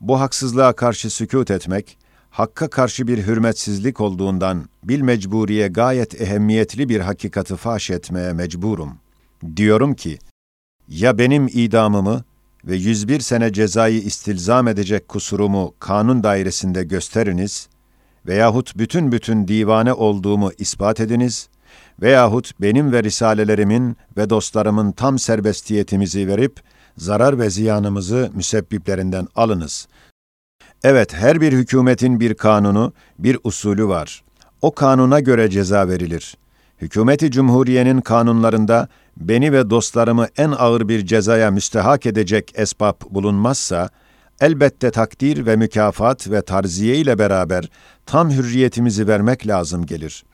Bu 0.00 0.20
haksızlığa 0.20 0.72
karşı 0.72 1.10
sükut 1.10 1.50
etmek, 1.50 1.98
hakka 2.30 2.70
karşı 2.70 3.06
bir 3.06 3.26
hürmetsizlik 3.26 4.00
olduğundan 4.00 4.68
bil 4.84 5.00
mecburiye 5.00 5.68
gayet 5.68 6.20
ehemmiyetli 6.20 6.88
bir 6.88 7.00
hakikati 7.00 7.56
faş 7.56 7.90
etmeye 7.90 8.32
mecburum. 8.32 8.98
Diyorum 9.56 9.94
ki, 9.94 10.18
ya 10.88 11.18
benim 11.18 11.48
idamımı 11.52 12.24
ve 12.64 12.76
101 12.76 13.20
sene 13.20 13.52
cezayı 13.52 14.00
istilzam 14.00 14.68
edecek 14.68 15.08
kusurumu 15.08 15.74
kanun 15.78 16.22
dairesinde 16.22 16.84
gösteriniz 16.84 17.68
veyahut 18.26 18.78
bütün 18.78 19.12
bütün 19.12 19.48
divane 19.48 19.92
olduğumu 19.92 20.50
ispat 20.58 21.00
ediniz 21.00 21.48
veyahut 22.02 22.60
benim 22.60 22.92
ve 22.92 23.02
risalelerimin 23.02 23.96
ve 24.16 24.30
dostlarımın 24.30 24.92
tam 24.92 25.18
serbestiyetimizi 25.18 26.28
verip 26.28 26.60
zarar 26.96 27.38
ve 27.38 27.50
ziyanımızı 27.50 28.30
müsebbiplerinden 28.34 29.28
alınız. 29.36 29.88
Evet, 30.84 31.14
her 31.14 31.40
bir 31.40 31.52
hükümetin 31.52 32.20
bir 32.20 32.34
kanunu, 32.34 32.92
bir 33.18 33.38
usulü 33.44 33.88
var. 33.88 34.24
O 34.62 34.74
kanuna 34.74 35.20
göre 35.20 35.50
ceza 35.50 35.88
verilir. 35.88 36.36
Hükümeti 36.80 37.30
Cumhuriye'nin 37.30 38.00
kanunlarında 38.00 38.88
beni 39.20 39.52
ve 39.52 39.70
dostlarımı 39.70 40.26
en 40.36 40.50
ağır 40.50 40.88
bir 40.88 41.06
cezaya 41.06 41.50
müstehak 41.50 42.06
edecek 42.06 42.52
esbab 42.54 42.94
bulunmazsa, 43.10 43.88
elbette 44.40 44.90
takdir 44.90 45.46
ve 45.46 45.56
mükafat 45.56 46.30
ve 46.30 46.42
tarziye 46.42 46.96
ile 46.96 47.18
beraber 47.18 47.68
tam 48.06 48.30
hürriyetimizi 48.30 49.08
vermek 49.08 49.46
lazım 49.46 49.86
gelir. 49.86 50.24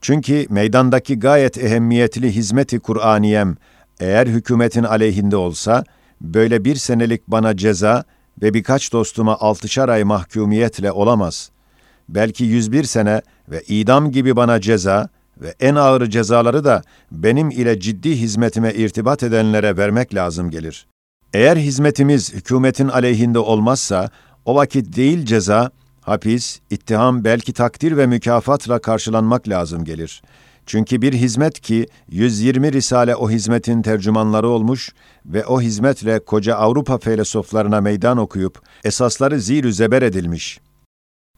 Çünkü 0.00 0.46
meydandaki 0.50 1.18
gayet 1.18 1.58
ehemmiyetli 1.58 2.34
hizmeti 2.34 2.78
Kur'aniyem 2.80 3.56
eğer 4.00 4.26
hükümetin 4.26 4.84
aleyhinde 4.84 5.36
olsa, 5.36 5.84
böyle 6.20 6.64
bir 6.64 6.76
senelik 6.76 7.28
bana 7.28 7.56
ceza 7.56 8.04
ve 8.42 8.54
birkaç 8.54 8.92
dostuma 8.92 9.36
altışar 9.36 9.88
ay 9.88 10.04
mahkumiyetle 10.04 10.92
olamaz. 10.92 11.50
Belki 12.08 12.44
101 12.44 12.84
sene 12.84 13.22
ve 13.48 13.62
idam 13.62 14.10
gibi 14.10 14.36
bana 14.36 14.60
ceza 14.60 15.08
ve 15.40 15.54
en 15.60 15.74
ağır 15.74 16.06
cezaları 16.06 16.64
da 16.64 16.82
benim 17.12 17.50
ile 17.50 17.80
ciddi 17.80 18.20
hizmetime 18.20 18.74
irtibat 18.74 19.22
edenlere 19.22 19.76
vermek 19.76 20.14
lazım 20.14 20.50
gelir. 20.50 20.86
Eğer 21.34 21.56
hizmetimiz 21.56 22.34
hükümetin 22.34 22.88
aleyhinde 22.88 23.38
olmazsa, 23.38 24.10
o 24.44 24.54
vakit 24.54 24.96
değil 24.96 25.26
ceza, 25.26 25.70
hapis, 26.00 26.60
ittiham 26.70 27.24
belki 27.24 27.52
takdir 27.52 27.96
ve 27.96 28.06
mükafatla 28.06 28.78
karşılanmak 28.78 29.48
lazım 29.48 29.84
gelir. 29.84 30.22
Çünkü 30.66 31.02
bir 31.02 31.12
hizmet 31.12 31.60
ki 31.60 31.86
120 32.08 32.72
risale 32.72 33.16
o 33.16 33.30
hizmetin 33.30 33.82
tercümanları 33.82 34.48
olmuş 34.48 34.92
ve 35.26 35.46
o 35.46 35.60
hizmetle 35.60 36.24
koca 36.24 36.54
Avrupa 36.54 36.98
filozoflarına 36.98 37.80
meydan 37.80 38.18
okuyup 38.18 38.60
esasları 38.84 39.40
zir 39.40 39.70
zeber 39.70 40.02
edilmiş. 40.02 40.60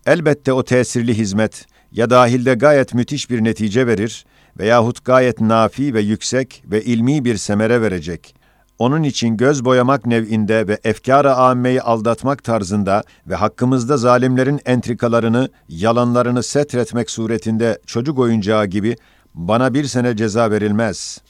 Elbette 0.06 0.52
o 0.52 0.62
tesirli 0.62 1.18
hizmet 1.18 1.66
ya 1.92 2.10
dahilde 2.10 2.54
gayet 2.54 2.94
müthiş 2.94 3.30
bir 3.30 3.44
netice 3.44 3.86
verir 3.86 4.24
veyahut 4.58 5.04
gayet 5.04 5.40
nafi 5.40 5.94
ve 5.94 6.00
yüksek 6.00 6.62
ve 6.66 6.84
ilmi 6.84 7.24
bir 7.24 7.36
semere 7.36 7.82
verecek. 7.82 8.34
Onun 8.78 9.02
için 9.02 9.36
göz 9.36 9.64
boyamak 9.64 10.06
nev'inde 10.06 10.68
ve 10.68 10.78
efkâr-ı 10.84 11.34
âmmeyi 11.34 11.82
aldatmak 11.82 12.44
tarzında 12.44 13.02
ve 13.26 13.34
hakkımızda 13.34 13.96
zalimlerin 13.96 14.60
entrikalarını, 14.66 15.48
yalanlarını 15.68 16.42
setretmek 16.42 17.10
suretinde 17.10 17.78
çocuk 17.86 18.18
oyuncağı 18.18 18.66
gibi 18.66 18.96
bana 19.34 19.74
bir 19.74 19.84
sene 19.84 20.16
ceza 20.16 20.50
verilmez. 20.50 21.20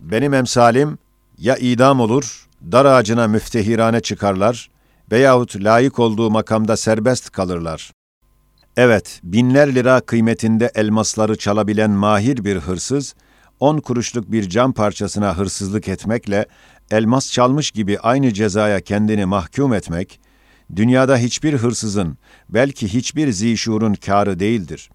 Benim 0.00 0.34
emsalim 0.34 0.98
ya 1.38 1.56
idam 1.56 2.00
olur, 2.00 2.46
dar 2.72 2.84
ağacına 2.84 3.28
müftehirane 3.28 4.00
çıkarlar 4.00 4.70
veyahut 5.12 5.56
layık 5.56 5.98
olduğu 5.98 6.30
makamda 6.30 6.76
serbest 6.76 7.30
kalırlar. 7.30 7.92
Evet, 8.76 9.20
binler 9.24 9.74
lira 9.74 10.00
kıymetinde 10.00 10.70
elmasları 10.74 11.38
çalabilen 11.38 11.90
mahir 11.90 12.44
bir 12.44 12.56
hırsız, 12.56 13.14
on 13.60 13.78
kuruşluk 13.78 14.32
bir 14.32 14.48
cam 14.48 14.72
parçasına 14.72 15.36
hırsızlık 15.36 15.88
etmekle 15.88 16.46
elmas 16.90 17.32
çalmış 17.32 17.70
gibi 17.70 17.98
aynı 17.98 18.32
cezaya 18.32 18.80
kendini 18.80 19.24
mahkum 19.24 19.74
etmek, 19.74 20.20
dünyada 20.76 21.16
hiçbir 21.16 21.54
hırsızın, 21.54 22.18
belki 22.48 22.94
hiçbir 22.94 23.32
zişurun 23.32 23.94
kârı 23.94 24.40
değildir. 24.40 24.90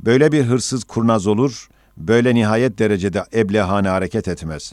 Böyle 0.00 0.32
bir 0.32 0.44
hırsız 0.44 0.84
kurnaz 0.84 1.26
olur, 1.26 1.68
böyle 1.96 2.34
nihayet 2.34 2.78
derecede 2.78 3.24
eblehane 3.34 3.88
hareket 3.88 4.28
etmez. 4.28 4.72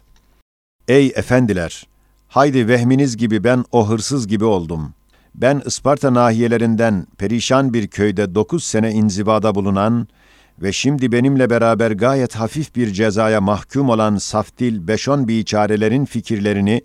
Ey 0.88 1.13
efendiler! 1.15 1.88
Haydi 2.27 2.67
vehminiz 2.67 3.17
gibi 3.17 3.43
ben 3.43 3.65
o 3.71 3.89
hırsız 3.89 4.27
gibi 4.27 4.45
oldum. 4.45 4.93
Ben 5.41 5.61
Isparta 5.65 6.13
nahiyelerinden 6.13 7.07
perişan 7.17 7.73
bir 7.73 7.87
köyde 7.87 8.35
dokuz 8.35 8.63
sene 8.63 8.91
inzivada 8.91 9.55
bulunan 9.55 10.07
ve 10.61 10.71
şimdi 10.71 11.11
benimle 11.11 11.49
beraber 11.49 11.91
gayet 11.91 12.35
hafif 12.35 12.75
bir 12.75 12.93
cezaya 12.93 13.41
mahkum 13.41 13.89
olan 13.89 14.17
saftil 14.17 14.87
beşon 14.87 15.27
biçarelerin 15.27 16.05
fikirlerini 16.05 16.81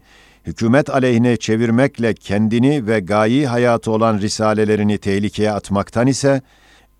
hükümet 0.47 0.91
aleyhine 0.91 1.37
çevirmekle 1.37 2.15
kendini 2.15 2.87
ve 2.87 3.01
gayi 3.01 3.47
hayatı 3.47 3.91
olan 3.91 4.19
risalelerini 4.19 4.99
tehlikeye 4.99 5.53
atmaktan 5.53 6.07
ise 6.07 6.43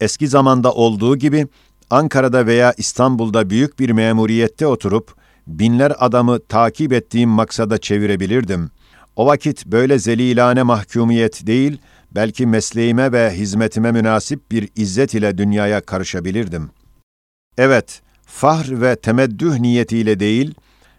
eski 0.01 0.29
zamanda 0.29 0.73
olduğu 0.73 1.17
gibi 1.17 1.47
Ankara'da 1.91 2.47
veya 2.47 2.75
İstanbul'da 2.77 3.51
büyük 3.51 3.79
bir 3.79 3.91
memuriyette 3.91 4.67
oturup 4.67 5.15
binler 5.47 5.93
adamı 5.99 6.41
takip 6.41 6.93
ettiğim 6.93 7.31
maksada 7.31 7.79
çevirebilirdim. 7.79 8.71
O 9.17 9.27
vakit 9.27 9.67
böyle 9.67 9.99
zelilane 9.99 10.63
mahkumiyet 10.63 11.47
değil, 11.47 11.79
belki 12.15 12.47
mesleğime 12.47 13.13
ve 13.13 13.31
hizmetime 13.31 13.93
münasip 13.93 14.51
bir 14.51 14.69
izzet 14.77 15.15
ile 15.15 15.39
dünyaya 15.39 15.81
karışabilirdim. 15.81 16.71
Evet, 17.59 18.03
fahr 18.27 18.81
ve 18.81 18.97
temeddüh 18.97 19.59
niyetiyle 19.59 20.21
değil, 20.21 20.55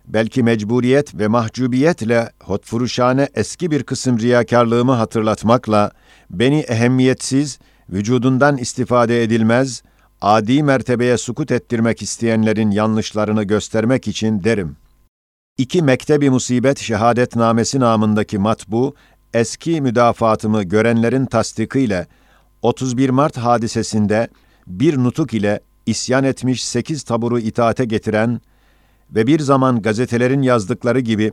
belki 0.08 0.44
mecburiyet 0.44 1.16
ve 1.16 1.28
mahcubiyetle 1.28 2.30
hotfuruşane 2.44 3.30
eski 3.34 3.72
bir 3.72 3.84
kısım 3.84 4.20
riyakarlığımı 4.20 4.92
hatırlatmakla, 4.92 5.92
beni 6.30 6.60
ehemmiyetsiz, 6.60 7.60
vücudundan 7.90 8.58
istifade 8.58 9.24
edilmez, 9.24 9.84
adi 10.22 10.64
mertebeye 10.64 11.18
sukut 11.18 11.52
ettirmek 11.52 12.02
isteyenlerin 12.02 12.72
yanlışlarını 12.72 13.44
göstermek 13.44 14.08
için 14.08 14.44
derim. 14.44 14.76
İki 15.58 15.82
Mektebi 15.82 16.30
Musibet 16.30 16.80
Şehadetnamesi 16.80 17.80
namındaki 17.80 18.38
matbu, 18.38 18.96
eski 19.34 19.82
müdafaatımı 19.82 20.64
görenlerin 20.64 21.26
tasdikiyle 21.26 22.08
31 22.62 23.10
Mart 23.10 23.38
hadisesinde 23.38 24.28
bir 24.68 24.98
nutuk 24.98 25.34
ile 25.34 25.60
isyan 25.86 26.24
etmiş 26.24 26.64
sekiz 26.64 27.04
taburu 27.04 27.40
itaate 27.40 27.86
getiren 27.86 28.42
ve 29.12 29.28
bir 29.28 29.40
zaman 29.40 29.82
gazetelerin 29.82 30.42
yazdıkları 30.42 31.00
gibi 31.00 31.32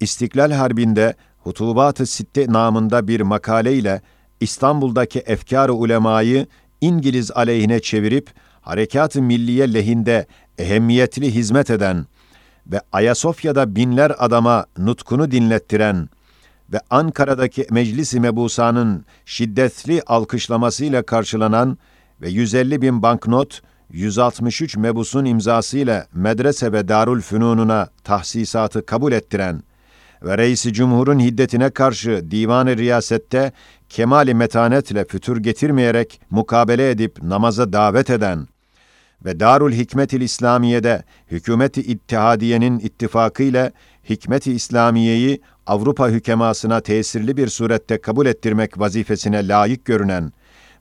İstiklal 0.00 0.50
Harbi'nde 0.52 1.14
Hutubat-ı 1.38 2.06
Sitte 2.06 2.46
namında 2.48 3.08
bir 3.08 3.20
makale 3.20 3.74
ile 3.74 4.02
İstanbul'daki 4.40 5.18
efkar-ı 5.18 5.74
ulemayı 5.74 6.46
İngiliz 6.80 7.30
aleyhine 7.30 7.80
çevirip 7.80 8.30
harekat-ı 8.60 9.22
milliye 9.22 9.74
lehinde 9.74 10.26
ehemmiyetli 10.58 11.34
hizmet 11.34 11.70
eden 11.70 12.06
ve 12.72 12.80
Ayasofya'da 12.92 13.76
binler 13.76 14.12
adama 14.18 14.66
nutkunu 14.78 15.30
dinlettiren 15.30 16.08
ve 16.72 16.80
Ankara'daki 16.90 17.66
Meclis-i 17.70 18.20
Mebusa'nın 18.20 19.04
şiddetli 19.24 20.02
alkışlamasıyla 20.06 21.02
karşılanan 21.02 21.78
ve 22.22 22.28
150 22.28 22.82
bin 22.82 23.02
banknot, 23.02 23.60
163 23.90 24.76
mebusun 24.76 25.24
imzasıyla 25.24 26.06
medrese 26.14 26.72
ve 26.72 26.88
darul 26.88 27.20
fünununa 27.20 27.88
tahsisatı 28.04 28.86
kabul 28.86 29.12
ettiren 29.12 29.62
ve 30.22 30.38
Reis-i 30.38 30.72
Cumhur'un 30.72 31.20
hiddetine 31.20 31.70
karşı 31.70 32.30
divan-ı 32.30 32.76
riyasette 32.76 33.52
kemali 33.88 34.34
metanetle 34.34 35.04
fütür 35.04 35.36
getirmeyerek 35.36 36.20
mukabele 36.30 36.90
edip 36.90 37.22
namaza 37.22 37.72
davet 37.72 38.10
eden 38.10 38.46
ve 39.24 39.40
Darul 39.40 39.72
Hikmetil 39.72 40.20
İslamiye'de 40.20 41.02
hükümeti 41.30 41.80
ittihadiyenin 41.80 42.78
ittifakıyla 42.78 43.72
Hikmeti 44.08 44.52
İslamiye'yi 44.52 45.40
Avrupa 45.66 46.08
hükemasına 46.08 46.80
tesirli 46.80 47.36
bir 47.36 47.48
surette 47.48 48.00
kabul 48.00 48.26
ettirmek 48.26 48.78
vazifesine 48.78 49.48
layık 49.48 49.84
görünen 49.84 50.32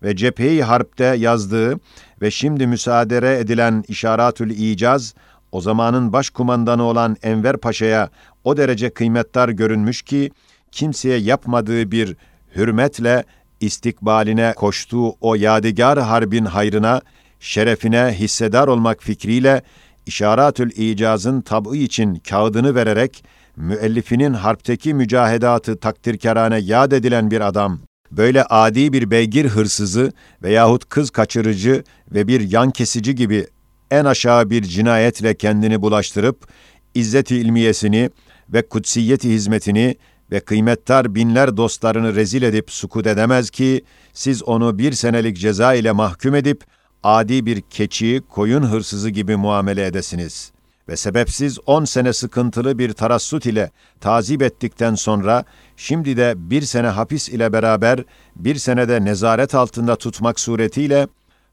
ve 0.04 0.16
cepheyi 0.16 0.64
harpte 0.64 1.06
yazdığı 1.06 1.80
ve 2.22 2.32
şimdi 2.32 2.68
müsaadere 2.68 3.40
edilen 3.40 3.84
İşaratül 3.88 4.50
İcaz, 4.50 5.14
o 5.52 5.62
zamanın 5.62 6.14
başkumandanı 6.14 6.84
olan 6.84 7.18
Enver 7.24 7.58
Paşa'ya 7.58 8.10
o 8.44 8.58
derece 8.58 8.90
kıymetdar 8.90 9.50
görünmüş 9.50 10.02
ki, 10.02 10.32
kimseye 10.72 11.18
yapmadığı 11.18 11.92
bir 11.92 12.16
hürmetle 12.56 13.24
istikbaline 13.60 14.54
koştuğu 14.56 15.16
o 15.22 15.36
yadigar 15.36 16.00
harbin 16.00 16.46
hayrına, 16.46 17.02
şerefine 17.46 18.16
hissedar 18.20 18.68
olmak 18.68 19.04
fikriyle 19.04 19.62
İşaratül 20.06 20.72
İcaz'ın 20.72 21.42
tab'ı 21.42 21.78
için 21.78 22.16
kağıdını 22.16 22.76
vererek 22.76 23.24
müellifinin 23.56 24.34
harpteki 24.34 24.94
mücahedatı 24.94 25.78
takdirkarane 25.78 26.58
yad 26.58 26.92
edilen 26.92 27.32
bir 27.32 27.42
adam, 27.42 27.80
böyle 28.12 28.44
adi 28.44 28.94
bir 28.94 29.12
beygir 29.12 29.46
hırsızı 29.46 30.12
veyahut 30.44 30.90
kız 30.90 31.10
kaçırıcı 31.10 31.84
ve 32.12 32.28
bir 32.28 32.52
yan 32.52 32.72
kesici 32.72 33.16
gibi 33.16 33.48
en 33.92 34.06
aşağı 34.06 34.50
bir 34.50 34.64
cinayetle 34.64 35.38
kendini 35.38 35.82
bulaştırıp, 35.82 36.48
izzet-i 36.96 37.36
ilmiyesini 37.36 38.10
ve 38.50 38.68
kutsiyeti 38.68 39.30
hizmetini 39.30 39.96
ve 40.32 40.40
kıymettar 40.40 41.16
binler 41.16 41.58
dostlarını 41.58 42.16
rezil 42.16 42.42
edip 42.42 42.72
sukut 42.72 43.08
edemez 43.08 43.50
ki, 43.50 43.82
siz 44.14 44.44
onu 44.44 44.78
bir 44.78 44.92
senelik 44.92 45.38
ceza 45.38 45.74
ile 45.74 45.92
mahkum 45.92 46.36
edip, 46.36 46.64
adi 47.04 47.46
bir 47.46 47.62
keçi, 47.62 48.22
koyun 48.30 48.64
hırsızı 48.64 49.10
gibi 49.10 49.36
muamele 49.36 49.86
edesiniz. 49.86 50.52
Ve 50.90 50.98
sebepsiz 50.98 51.60
on 51.66 51.86
sene 51.86 52.14
sıkıntılı 52.14 52.80
bir 52.80 52.94
tarassut 52.94 53.46
ile 53.46 53.72
tazip 54.02 54.42
ettikten 54.42 54.96
sonra, 54.96 55.44
şimdi 55.78 56.18
de 56.18 56.34
bir 56.38 56.62
sene 56.62 56.88
hapis 56.88 57.30
ile 57.30 57.54
beraber 57.54 58.00
bir 58.36 58.56
senede 58.56 59.06
nezaret 59.06 59.56
altında 59.56 59.96
tutmak 59.96 60.40
suretiyle, 60.40 61.08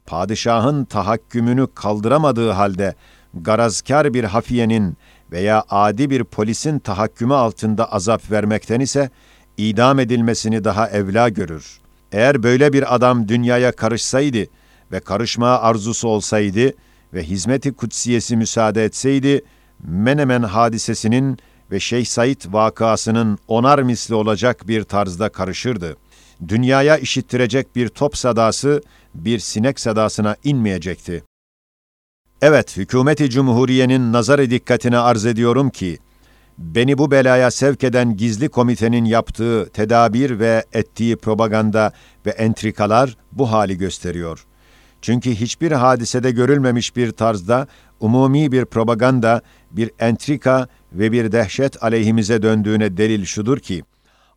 padişahın 0.06 0.84
tahakkümünü 0.84 1.66
kaldıramadığı 1.74 2.50
halde, 2.50 2.94
garazkar 3.34 4.14
bir 4.14 4.24
hafiyenin 4.24 4.96
veya 5.32 5.64
adi 5.70 6.10
bir 6.10 6.24
polisin 6.24 6.78
tahakkümü 6.78 7.34
altında 7.34 7.92
azap 7.92 8.30
vermekten 8.30 8.80
ise, 8.80 9.10
idam 9.56 9.98
edilmesini 9.98 10.64
daha 10.64 10.88
evla 10.88 11.28
görür. 11.28 11.80
Eğer 12.12 12.42
böyle 12.42 12.72
bir 12.72 12.94
adam 12.94 13.28
dünyaya 13.28 13.72
karışsaydı, 13.72 14.46
ve 14.92 15.00
karışma 15.00 15.48
arzusu 15.48 16.08
olsaydı 16.08 16.72
ve 17.14 17.22
hizmeti 17.22 17.72
kutsiyesi 17.72 18.36
müsaade 18.36 18.84
etseydi, 18.84 19.44
Menemen 19.82 20.42
hadisesinin 20.42 21.38
ve 21.70 21.80
Şeyh 21.80 22.04
Said 22.04 22.40
vakasının 22.48 23.38
onar 23.48 23.78
misli 23.78 24.14
olacak 24.14 24.68
bir 24.68 24.82
tarzda 24.84 25.28
karışırdı. 25.28 25.96
Dünyaya 26.48 26.98
işittirecek 26.98 27.76
bir 27.76 27.88
top 27.88 28.16
sadası, 28.16 28.82
bir 29.14 29.38
sinek 29.38 29.80
sadasına 29.80 30.36
inmeyecekti. 30.44 31.24
Evet, 32.42 32.76
hükümeti 32.76 33.30
cumhuriyenin 33.30 34.12
nazarı 34.12 34.50
dikkatine 34.50 34.98
arz 34.98 35.26
ediyorum 35.26 35.70
ki, 35.70 35.98
beni 36.58 36.98
bu 36.98 37.10
belaya 37.10 37.50
sevk 37.50 37.84
eden 37.84 38.16
gizli 38.16 38.48
komitenin 38.48 39.04
yaptığı 39.04 39.70
tedabir 39.72 40.38
ve 40.38 40.64
ettiği 40.72 41.16
propaganda 41.16 41.92
ve 42.26 42.30
entrikalar 42.30 43.16
bu 43.32 43.52
hali 43.52 43.78
gösteriyor. 43.78 44.46
Çünkü 45.02 45.30
hiçbir 45.30 45.72
hadisede 45.72 46.30
görülmemiş 46.30 46.96
bir 46.96 47.10
tarzda 47.12 47.66
umumi 48.00 48.52
bir 48.52 48.64
propaganda, 48.64 49.42
bir 49.70 49.90
entrika 49.98 50.68
ve 50.92 51.12
bir 51.12 51.32
dehşet 51.32 51.82
aleyhimize 51.82 52.42
döndüğüne 52.42 52.96
delil 52.96 53.24
şudur 53.24 53.58
ki, 53.58 53.82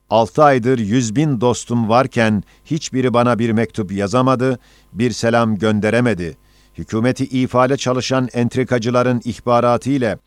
altı 0.10 0.44
aydır 0.44 0.80
yüz 0.80 1.16
bin 1.16 1.42
dostum 1.42 1.90
varken 1.90 2.44
hiçbiri 2.66 3.14
bana 3.14 3.40
bir 3.40 3.50
mektup 3.50 3.92
yazamadı, 3.92 4.60
bir 4.94 5.12
selam 5.12 5.56
gönderemedi. 5.56 6.38
Hükümeti 6.78 7.26
ifale 7.26 7.78
çalışan 7.78 8.30
entrikacıların 8.34 9.22
ihbaratı 9.26 9.90
ile 9.90 10.18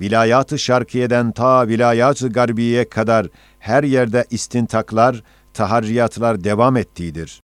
vilayat-ı 0.00 0.58
şarkiyeden 0.58 1.32
ta 1.32 1.68
vilayat-ı 1.68 2.28
garbiye 2.28 2.88
kadar 2.88 3.26
her 3.58 3.84
yerde 3.84 4.24
istintaklar, 4.30 5.22
taharriyatlar 5.54 6.44
devam 6.44 6.76
ettiğidir. 6.76 7.45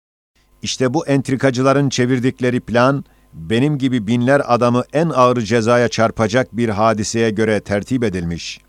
İşte 0.62 0.94
bu 0.94 1.08
entrikacıların 1.08 1.90
çevirdikleri 1.90 2.60
plan, 2.60 3.06
benim 3.34 3.78
gibi 3.78 4.08
binler 4.08 4.42
adamı 4.46 4.84
en 4.94 5.10
ağır 5.10 5.42
cezaya 5.42 5.88
çarpacak 5.88 6.58
bir 6.58 6.70
hadiseye 6.70 7.30
göre 7.30 7.60
tertip 7.60 8.04
edilmiş. 8.04 8.60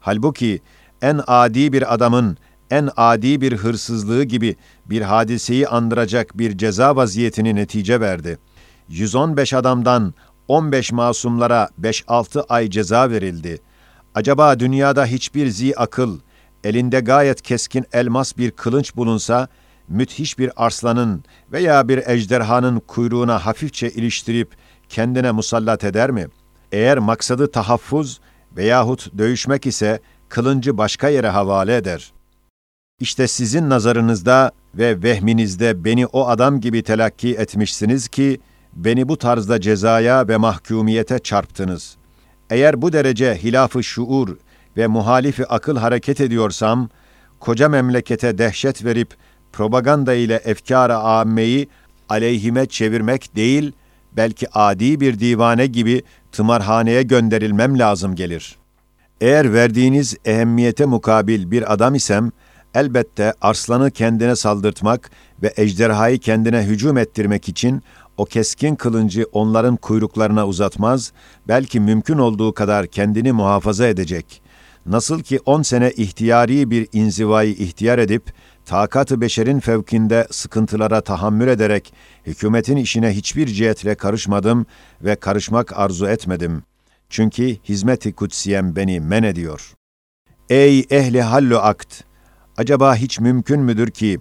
Halbuki 0.00 0.60
en 1.02 1.20
adi 1.26 1.72
bir 1.72 1.94
adamın 1.94 2.36
en 2.70 2.88
adi 2.96 3.40
bir 3.40 3.56
hırsızlığı 3.56 4.24
gibi 4.24 4.56
bir 4.86 5.02
hadiseyi 5.02 5.68
andıracak 5.68 6.38
bir 6.38 6.58
ceza 6.58 6.96
vaziyetini 6.96 7.54
netice 7.54 8.00
verdi. 8.00 8.38
115 8.88 9.54
adamdan 9.54 10.14
15 10.48 10.92
masumlara 10.92 11.68
5-6 11.82 12.44
ay 12.48 12.70
ceza 12.70 13.10
verildi. 13.10 13.58
Acaba 14.14 14.60
dünyada 14.60 15.06
hiçbir 15.06 15.48
zi 15.48 15.76
akıl, 15.76 16.18
elinde 16.64 17.00
gayet 17.00 17.42
keskin 17.42 17.84
elmas 17.92 18.36
bir 18.38 18.50
kılınç 18.50 18.96
bulunsa, 18.96 19.48
müthiş 19.88 20.38
bir 20.38 20.50
arslanın 20.56 21.24
veya 21.52 21.88
bir 21.88 22.06
ejderhanın 22.06 22.80
kuyruğuna 22.80 23.46
hafifçe 23.46 23.90
iliştirip 23.90 24.56
kendine 24.88 25.30
musallat 25.30 25.84
eder 25.84 26.10
mi? 26.10 26.26
Eğer 26.72 26.98
maksadı 26.98 27.50
tahaffuz 27.50 28.20
veyahut 28.56 29.18
dövüşmek 29.18 29.66
ise 29.66 30.00
kılıncı 30.28 30.78
başka 30.78 31.08
yere 31.08 31.28
havale 31.28 31.76
eder. 31.76 32.12
İşte 33.00 33.28
sizin 33.28 33.70
nazarınızda 33.70 34.52
ve 34.74 35.02
vehminizde 35.02 35.84
beni 35.84 36.06
o 36.06 36.28
adam 36.28 36.60
gibi 36.60 36.82
telakki 36.82 37.34
etmişsiniz 37.34 38.08
ki, 38.08 38.40
beni 38.72 39.08
bu 39.08 39.16
tarzda 39.16 39.60
cezaya 39.60 40.28
ve 40.28 40.36
mahkumiyete 40.36 41.18
çarptınız. 41.18 41.96
Eğer 42.50 42.82
bu 42.82 42.92
derece 42.92 43.34
hilafı 43.34 43.84
şuur 43.84 44.36
ve 44.76 44.86
muhalifi 44.86 45.46
akıl 45.46 45.76
hareket 45.76 46.20
ediyorsam, 46.20 46.88
koca 47.40 47.68
memlekete 47.68 48.38
dehşet 48.38 48.84
verip 48.84 49.14
propaganda 49.52 50.14
ile 50.14 50.34
efkara 50.44 50.96
âmmeyi 50.96 51.68
aleyhime 52.08 52.66
çevirmek 52.66 53.36
değil, 53.36 53.72
belki 54.16 54.46
adi 54.58 55.00
bir 55.00 55.18
divane 55.18 55.66
gibi 55.66 56.02
tımarhaneye 56.32 57.02
gönderilmem 57.02 57.78
lazım 57.78 58.14
gelir. 58.14 58.56
Eğer 59.20 59.52
verdiğiniz 59.52 60.16
ehemmiyete 60.24 60.84
mukabil 60.84 61.50
bir 61.50 61.72
adam 61.72 61.94
isem, 61.94 62.30
elbette 62.74 63.34
arslanı 63.40 63.90
kendine 63.90 64.36
saldırtmak 64.36 65.10
ve 65.42 65.52
ejderhayı 65.56 66.18
kendine 66.18 66.62
hücum 66.62 66.98
ettirmek 66.98 67.48
için 67.48 67.82
o 68.16 68.24
keskin 68.24 68.74
kılıncı 68.74 69.26
onların 69.32 69.76
kuyruklarına 69.76 70.46
uzatmaz, 70.46 71.12
belki 71.48 71.80
mümkün 71.80 72.18
olduğu 72.18 72.54
kadar 72.54 72.86
kendini 72.86 73.32
muhafaza 73.32 73.86
edecek. 73.86 74.42
Nasıl 74.86 75.22
ki 75.22 75.40
on 75.46 75.62
sene 75.62 75.90
ihtiyari 75.90 76.70
bir 76.70 76.88
inzivayı 76.92 77.52
ihtiyar 77.52 77.98
edip, 77.98 78.22
takat-ı 78.66 79.20
beşerin 79.20 79.60
fevkinde 79.60 80.26
sıkıntılara 80.30 81.00
tahammül 81.00 81.48
ederek, 81.48 81.94
hükümetin 82.26 82.76
işine 82.76 83.10
hiçbir 83.10 83.46
cihetle 83.46 83.94
karışmadım 83.94 84.66
ve 85.04 85.16
karışmak 85.16 85.78
arzu 85.78 86.06
etmedim. 86.06 86.62
Çünkü 87.08 87.56
hizmet-i 87.64 88.12
kutsiyem 88.12 88.76
beni 88.76 89.00
men 89.00 89.22
ediyor. 89.22 89.74
Ey 90.50 90.86
ehli 90.90 91.22
hallu 91.22 91.58
akt! 91.58 92.04
Acaba 92.56 92.96
hiç 92.96 93.20
mümkün 93.20 93.60
müdür 93.60 93.90
ki, 93.90 94.18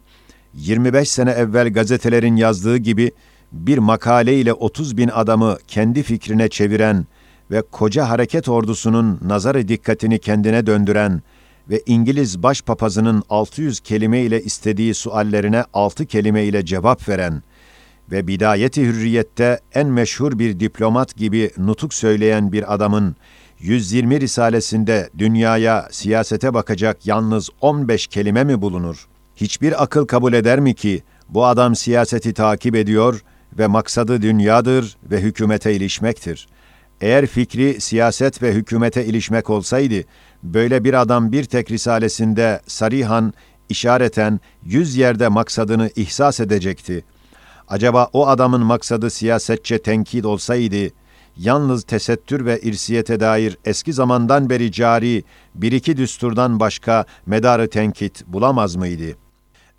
25 0.53 1.09
sene 1.09 1.31
evvel 1.31 1.73
gazetelerin 1.73 2.35
yazdığı 2.35 2.77
gibi, 2.77 3.11
bir 3.51 3.77
makale 3.77 4.39
ile 4.39 4.53
30 4.53 4.97
bin 4.97 5.07
adamı 5.07 5.57
kendi 5.67 6.03
fikrine 6.03 6.49
çeviren 6.49 7.05
ve 7.51 7.61
koca 7.61 8.09
hareket 8.09 8.49
ordusunun 8.49 9.19
nazarı 9.21 9.67
dikkatini 9.67 10.19
kendine 10.19 10.65
döndüren 10.65 11.21
ve 11.71 11.81
İngiliz 11.85 12.43
başpapazının 12.43 13.23
600 13.29 13.79
kelime 13.79 14.21
ile 14.21 14.41
istediği 14.41 14.93
suallerine 14.93 15.63
6 15.73 16.05
kelime 16.05 16.43
ile 16.43 16.65
cevap 16.65 17.09
veren 17.09 17.43
ve 18.11 18.27
bidayeti 18.27 18.81
hürriyette 18.81 19.59
en 19.73 19.87
meşhur 19.87 20.39
bir 20.39 20.59
diplomat 20.59 21.15
gibi 21.15 21.51
nutuk 21.57 21.93
söyleyen 21.93 22.51
bir 22.51 22.73
adamın 22.73 23.15
120 23.59 24.21
risalesinde 24.21 25.09
dünyaya, 25.17 25.87
siyasete 25.91 26.53
bakacak 26.53 27.07
yalnız 27.07 27.49
15 27.61 28.07
kelime 28.07 28.43
mi 28.43 28.61
bulunur? 28.61 29.07
Hiçbir 29.35 29.83
akıl 29.83 30.05
kabul 30.05 30.33
eder 30.33 30.59
mi 30.59 30.73
ki 30.73 31.03
bu 31.29 31.45
adam 31.45 31.75
siyaseti 31.75 32.33
takip 32.33 32.75
ediyor 32.75 33.23
ve 33.57 33.67
maksadı 33.67 34.21
dünyadır 34.21 34.97
ve 35.11 35.21
hükümete 35.21 35.73
ilişmektir. 35.73 36.47
Eğer 37.01 37.25
fikri 37.25 37.81
siyaset 37.81 38.41
ve 38.41 38.53
hükümete 38.53 39.05
ilişmek 39.05 39.49
olsaydı, 39.49 40.03
böyle 40.43 40.83
bir 40.83 41.01
adam 41.01 41.31
bir 41.31 41.43
tek 41.43 41.71
risalesinde 41.71 42.61
sarihan, 42.67 43.33
işareten 43.69 44.39
yüz 44.63 44.95
yerde 44.95 45.27
maksadını 45.27 45.89
ihsas 45.95 46.39
edecekti. 46.39 47.05
Acaba 47.67 48.09
o 48.13 48.27
adamın 48.27 48.61
maksadı 48.61 49.09
siyasetçe 49.09 49.81
tenkit 49.81 50.25
olsaydı, 50.25 50.93
yalnız 51.37 51.83
tesettür 51.83 52.45
ve 52.45 52.59
irsiyete 52.59 53.19
dair 53.19 53.57
eski 53.65 53.93
zamandan 53.93 54.49
beri 54.49 54.71
cari 54.71 55.23
bir 55.55 55.71
iki 55.71 55.97
düsturdan 55.97 56.59
başka 56.59 57.05
medarı 57.25 57.69
tenkit 57.69 58.27
bulamaz 58.27 58.75
mıydı?'' 58.75 59.31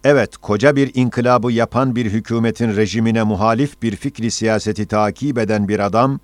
Evet, 0.05 0.37
koca 0.37 0.77
bir 0.77 0.90
inkılabı 0.94 1.53
yapan 1.53 1.96
bir 1.96 2.07
hükümetin 2.07 2.77
rejimine 2.77 3.22
muhalif 3.22 3.83
bir 3.83 3.96
fikri 3.96 4.31
siyaseti 4.31 4.87
takip 4.87 5.38
eden 5.38 5.68
bir 5.68 5.79
adam, 5.79 6.20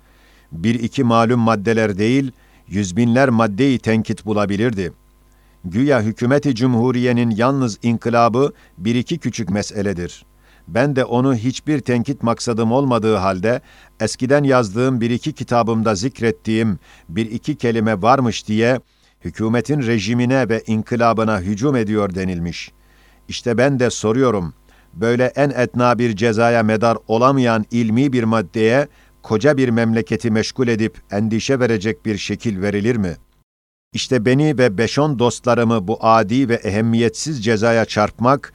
bir 0.51 0.75
iki 0.75 1.03
malum 1.03 1.39
maddeler 1.39 1.97
değil, 1.97 2.31
yüz 2.69 2.97
binler 2.97 3.29
maddeyi 3.29 3.79
tenkit 3.79 4.25
bulabilirdi. 4.25 4.93
Güya 5.65 6.01
hükümeti 6.01 6.55
cumhuriyenin 6.55 7.29
yalnız 7.29 7.79
inkılabı 7.83 8.53
bir 8.77 8.95
iki 8.95 9.17
küçük 9.17 9.49
meseledir. 9.49 10.25
Ben 10.67 10.95
de 10.95 11.05
onu 11.05 11.35
hiçbir 11.35 11.79
tenkit 11.79 12.23
maksadım 12.23 12.71
olmadığı 12.71 13.15
halde, 13.15 13.61
eskiden 13.99 14.43
yazdığım 14.43 15.01
bir 15.01 15.09
iki 15.09 15.33
kitabımda 15.33 15.95
zikrettiğim 15.95 16.79
bir 17.09 17.31
iki 17.31 17.55
kelime 17.55 18.01
varmış 18.01 18.47
diye, 18.47 18.79
hükümetin 19.25 19.81
rejimine 19.81 20.49
ve 20.49 20.63
inkılabına 20.67 21.39
hücum 21.39 21.75
ediyor 21.75 22.15
denilmiş.'' 22.15 22.79
İşte 23.29 23.57
ben 23.57 23.79
de 23.79 23.89
soruyorum, 23.89 24.53
böyle 24.93 25.25
en 25.25 25.49
etna 25.49 25.99
bir 25.99 26.15
cezaya 26.15 26.63
medar 26.63 26.97
olamayan 27.07 27.65
ilmi 27.71 28.13
bir 28.13 28.23
maddeye 28.23 28.87
koca 29.23 29.57
bir 29.57 29.69
memleketi 29.69 30.31
meşgul 30.31 30.67
edip 30.67 30.97
endişe 31.11 31.59
verecek 31.59 32.05
bir 32.05 32.17
şekil 32.17 32.61
verilir 32.61 32.95
mi? 32.95 33.15
İşte 33.93 34.25
beni 34.25 34.57
ve 34.57 34.77
beşon 34.77 35.19
dostlarımı 35.19 35.87
bu 35.87 35.97
adi 36.01 36.49
ve 36.49 36.55
ehemmiyetsiz 36.55 37.43
cezaya 37.43 37.85
çarpmak, 37.85 38.53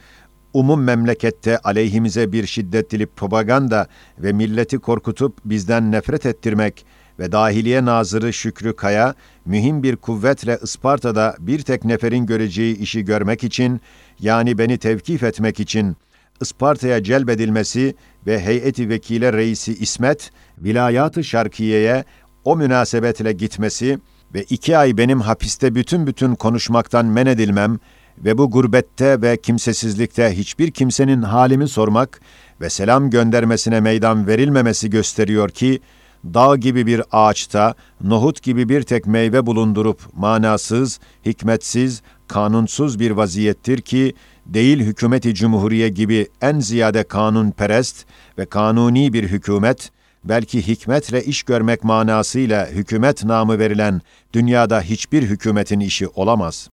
umum 0.52 0.82
memlekette 0.82 1.58
aleyhimize 1.58 2.32
bir 2.32 2.46
şiddetli 2.46 3.06
propaganda 3.06 3.86
ve 4.18 4.32
milleti 4.32 4.78
korkutup 4.78 5.38
bizden 5.44 5.92
nefret 5.92 6.26
ettirmek 6.26 6.86
ve 7.18 7.32
dahiliye 7.32 7.84
nazırı 7.84 8.32
Şükrü 8.32 8.76
Kaya, 8.76 9.14
mühim 9.44 9.82
bir 9.82 9.96
kuvvetle 9.96 10.58
Isparta'da 10.62 11.36
bir 11.38 11.62
tek 11.62 11.84
neferin 11.84 12.26
göreceği 12.26 12.78
işi 12.78 13.04
görmek 13.04 13.44
için, 13.44 13.80
yani 14.20 14.58
beni 14.58 14.78
tevkif 14.78 15.22
etmek 15.22 15.60
için, 15.60 15.96
Isparta'ya 16.40 17.02
celbedilmesi 17.02 17.94
ve 18.26 18.40
heyeti 18.40 18.88
vekile 18.88 19.32
reisi 19.32 19.74
İsmet, 19.74 20.30
vilayat-ı 20.58 21.24
şarkiyeye 21.24 22.04
o 22.44 22.56
münasebetle 22.56 23.32
gitmesi 23.32 23.98
ve 24.34 24.42
iki 24.42 24.78
ay 24.78 24.96
benim 24.96 25.20
hapiste 25.20 25.74
bütün 25.74 26.06
bütün 26.06 26.34
konuşmaktan 26.34 27.06
men 27.06 27.26
edilmem 27.26 27.78
ve 28.18 28.38
bu 28.38 28.50
gurbette 28.50 29.22
ve 29.22 29.36
kimsesizlikte 29.36 30.38
hiçbir 30.38 30.70
kimsenin 30.70 31.22
halimi 31.22 31.68
sormak 31.68 32.20
ve 32.60 32.70
selam 32.70 33.10
göndermesine 33.10 33.80
meydan 33.80 34.26
verilmemesi 34.26 34.90
gösteriyor 34.90 35.50
ki, 35.50 35.80
dağ 36.24 36.56
gibi 36.56 36.86
bir 36.86 37.02
ağaçta 37.12 37.74
nohut 38.00 38.42
gibi 38.42 38.68
bir 38.68 38.82
tek 38.82 39.06
meyve 39.06 39.46
bulundurup 39.46 40.00
manasız, 40.14 41.00
hikmetsiz, 41.26 42.02
kanunsuz 42.28 43.00
bir 43.00 43.10
vaziyettir 43.10 43.80
ki 43.80 44.14
değil 44.46 44.80
hükümeti 44.80 45.34
cumhuriye 45.34 45.88
gibi 45.88 46.28
en 46.40 46.60
ziyade 46.60 47.02
kanunperest 47.04 48.06
ve 48.38 48.44
kanuni 48.44 49.12
bir 49.12 49.24
hükümet 49.24 49.90
belki 50.24 50.66
hikmetle 50.66 51.24
iş 51.24 51.42
görmek 51.42 51.84
manasıyla 51.84 52.66
hükümet 52.66 53.24
namı 53.24 53.58
verilen 53.58 54.00
dünyada 54.32 54.80
hiçbir 54.80 55.22
hükümetin 55.22 55.80
işi 55.80 56.08
olamaz. 56.08 56.70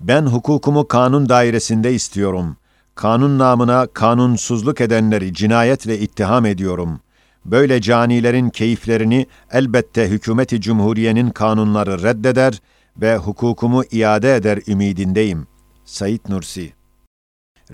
Ben 0.00 0.26
hukukumu 0.26 0.88
kanun 0.88 1.28
dairesinde 1.28 1.94
istiyorum. 1.94 2.56
Kanun 2.94 3.38
namına 3.38 3.86
kanunsuzluk 3.86 4.80
edenleri 4.80 5.34
cinayetle 5.34 5.98
ittiham 5.98 6.46
ediyorum. 6.46 7.00
Böyle 7.44 7.80
canilerin 7.80 8.50
keyiflerini 8.50 9.26
elbette 9.52 10.08
hükümeti 10.08 10.60
cumhuriyenin 10.60 11.30
kanunları 11.30 12.02
reddeder 12.02 12.62
ve 12.96 13.16
hukukumu 13.16 13.82
iade 13.90 14.34
eder 14.34 14.58
ümidindeyim. 14.68 15.46
Said 15.84 16.20
Nursi 16.28 16.72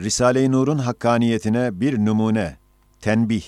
Risale-i 0.01 0.53
Nur'un 0.53 0.79
hakkaniyetine 0.79 1.81
bir 1.81 1.99
numune, 1.99 2.57
tenbih. 3.01 3.45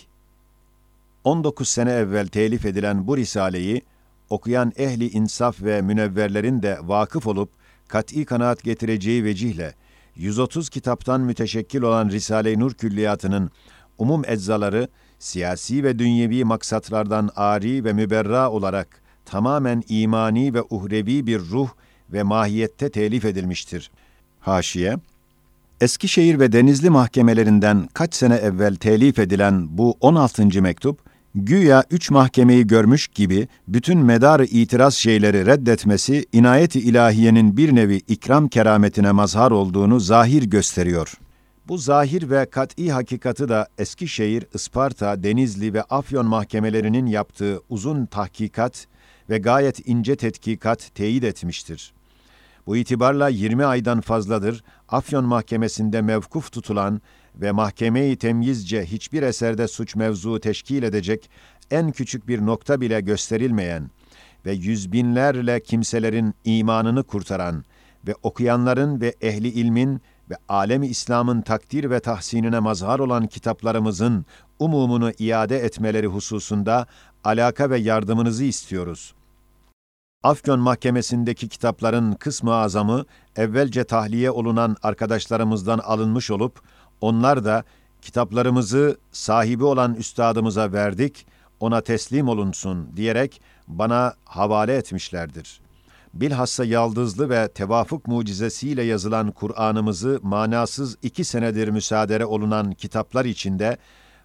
19 1.25 1.69
sene 1.69 1.93
evvel 1.93 2.27
telif 2.27 2.67
edilen 2.67 3.07
bu 3.07 3.17
risaleyi 3.17 3.83
okuyan 4.31 4.73
ehli 4.77 5.11
insaf 5.11 5.63
ve 5.63 5.83
münevverlerin 5.83 6.63
de 6.63 6.79
vakıf 6.83 7.27
olup 7.27 7.51
kat'î 7.89 8.25
kanaat 8.25 8.63
getireceği 8.63 9.25
vecihle 9.25 9.75
130 10.17 10.69
kitaptan 10.69 11.21
müteşekkil 11.21 11.83
olan 11.83 12.09
Risale-i 12.09 12.59
Nur 12.59 12.75
külliyatının 12.75 13.51
umum 13.99 14.23
eczaları 14.27 14.89
siyasi 15.19 15.85
ve 15.85 15.99
dünyevi 15.99 16.45
maksatlardan 16.45 17.31
ari 17.37 17.85
ve 17.85 17.93
müberra 17.93 18.51
olarak 18.51 19.03
tamamen 19.25 19.83
imani 19.89 20.55
ve 20.55 20.63
uhrevi 20.71 21.27
bir 21.27 21.39
ruh 21.39 21.69
ve 22.13 22.23
mahiyette 22.23 22.91
telif 22.91 23.25
edilmiştir. 23.25 23.91
Haşiye 24.41 24.97
Eskişehir 25.83 26.39
ve 26.39 26.53
Denizli 26.53 26.91
mahkemelerinden 26.91 27.89
kaç 27.95 28.15
sene 28.15 28.35
evvel 28.35 28.75
telif 28.75 29.19
edilen 29.19 29.79
bu 29.79 29.97
16. 30.01 30.63
mektup, 30.63 30.99
güya 31.35 31.85
üç 31.91 32.11
mahkemeyi 32.11 32.67
görmüş 32.67 33.09
gibi 33.09 33.49
bütün 33.69 33.99
medarı 33.99 34.45
itiraz 34.45 34.95
şeyleri 34.95 35.47
reddetmesi, 35.47 36.27
inayeti 36.33 36.81
ilahiyenin 36.81 37.57
bir 37.57 37.75
nevi 37.75 37.97
ikram 37.97 38.49
kerametine 38.49 39.13
mazhar 39.13 39.51
olduğunu 39.51 40.01
zahir 40.01 40.43
gösteriyor. 40.43 41.15
Bu 41.69 41.79
zahir 41.79 42.31
ve 42.31 42.47
kat'i 42.47 42.93
hakikati 42.93 43.49
da 43.49 43.69
Eskişehir, 43.79 44.47
Isparta, 44.55 45.23
Denizli 45.23 45.75
ve 45.75 45.83
Afyon 45.83 46.27
mahkemelerinin 46.27 47.07
yaptığı 47.07 47.61
uzun 47.69 48.07
tahkikat 48.07 48.87
ve 49.31 49.39
gayet 49.39 49.89
ince 49.89 50.17
tetkikat 50.17 50.95
teyit 50.95 51.25
etmiştir. 51.25 51.93
Bu 52.67 52.77
itibarla 52.77 53.29
20 53.29 53.65
aydan 53.65 54.01
fazladır 54.01 54.65
Afyon 54.89 55.25
Mahkemesi'nde 55.25 56.03
mevkuf 56.03 56.53
tutulan 56.53 57.01
ve 57.35 57.53
mahkemeyi 57.53 58.17
temyizce 58.17 58.85
hiçbir 58.85 59.23
eserde 59.23 59.69
suç 59.69 59.97
mevzu 59.97 60.41
teşkil 60.41 60.83
edecek 60.83 61.31
en 61.71 61.93
küçük 61.93 62.29
bir 62.29 62.47
nokta 62.47 62.81
bile 62.81 63.01
gösterilmeyen 63.01 63.91
ve 64.47 64.53
yüz 64.53 64.93
binlerle 64.93 65.61
kimselerin 65.61 66.35
imanını 66.45 67.03
kurtaran 67.03 67.65
ve 68.07 68.15
okuyanların 68.23 69.01
ve 69.01 69.15
ehli 69.21 69.49
ilmin 69.49 70.01
ve 70.31 70.35
alemi 70.49 70.87
İslam'ın 70.87 71.43
takdir 71.43 71.91
ve 71.91 72.01
tahsinine 72.01 72.59
mazhar 72.59 72.99
olan 72.99 73.27
kitaplarımızın 73.27 74.27
umumunu 74.59 75.13
iade 75.19 75.59
etmeleri 75.59 76.07
hususunda 76.07 76.87
alaka 77.25 77.71
ve 77.71 77.79
yardımınızı 77.79 78.45
istiyoruz.'' 78.45 79.22
Afyon 80.23 80.61
Mahkemesi'ndeki 80.61 81.49
kitapların 81.49 82.13
kısmı 82.13 82.55
azamı 82.55 83.05
evvelce 83.37 83.85
tahliye 83.85 84.31
olunan 84.31 84.77
arkadaşlarımızdan 84.83 85.79
alınmış 85.79 86.31
olup, 86.31 86.61
onlar 87.01 87.45
da 87.45 87.65
kitaplarımızı 88.03 88.99
sahibi 89.13 89.65
olan 89.65 89.95
üstadımıza 89.95 90.73
verdik, 90.73 91.27
ona 91.61 91.81
teslim 91.81 92.29
olunsun 92.29 92.97
diyerek 92.97 93.43
bana 93.69 94.15
havale 94.25 94.77
etmişlerdir. 94.77 95.61
Bilhassa 96.15 96.65
yaldızlı 96.65 97.31
ve 97.31 97.49
tevafuk 97.49 98.07
mucizesiyle 98.07 98.83
yazılan 98.83 99.31
Kur'an'ımızı 99.31 100.21
manasız 100.23 100.97
iki 101.03 101.25
senedir 101.25 101.69
müsaadere 101.69 102.25
olunan 102.27 102.73
kitaplar 102.73 103.25
içinde 103.25 103.77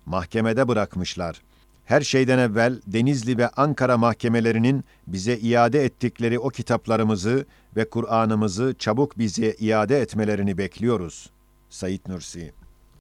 mahkemede 0.06 0.68
bırakmışlar 0.68 1.42
her 1.88 2.02
şeyden 2.02 2.40
evvel 2.40 2.82
Denizli 2.88 3.38
ve 3.38 3.48
Ankara 3.50 3.98
mahkemelerinin 3.98 4.84
bize 5.08 5.38
iade 5.38 5.86
ettikleri 5.86 6.40
o 6.40 6.50
kitaplarımızı 6.50 7.46
ve 7.76 7.90
Kur'an'ımızı 7.90 8.76
çabuk 8.80 9.18
bize 9.18 9.56
iade 9.60 10.02
etmelerini 10.02 10.58
bekliyoruz. 10.58 11.30
Sayit 11.70 12.08
Nursi 12.08 12.54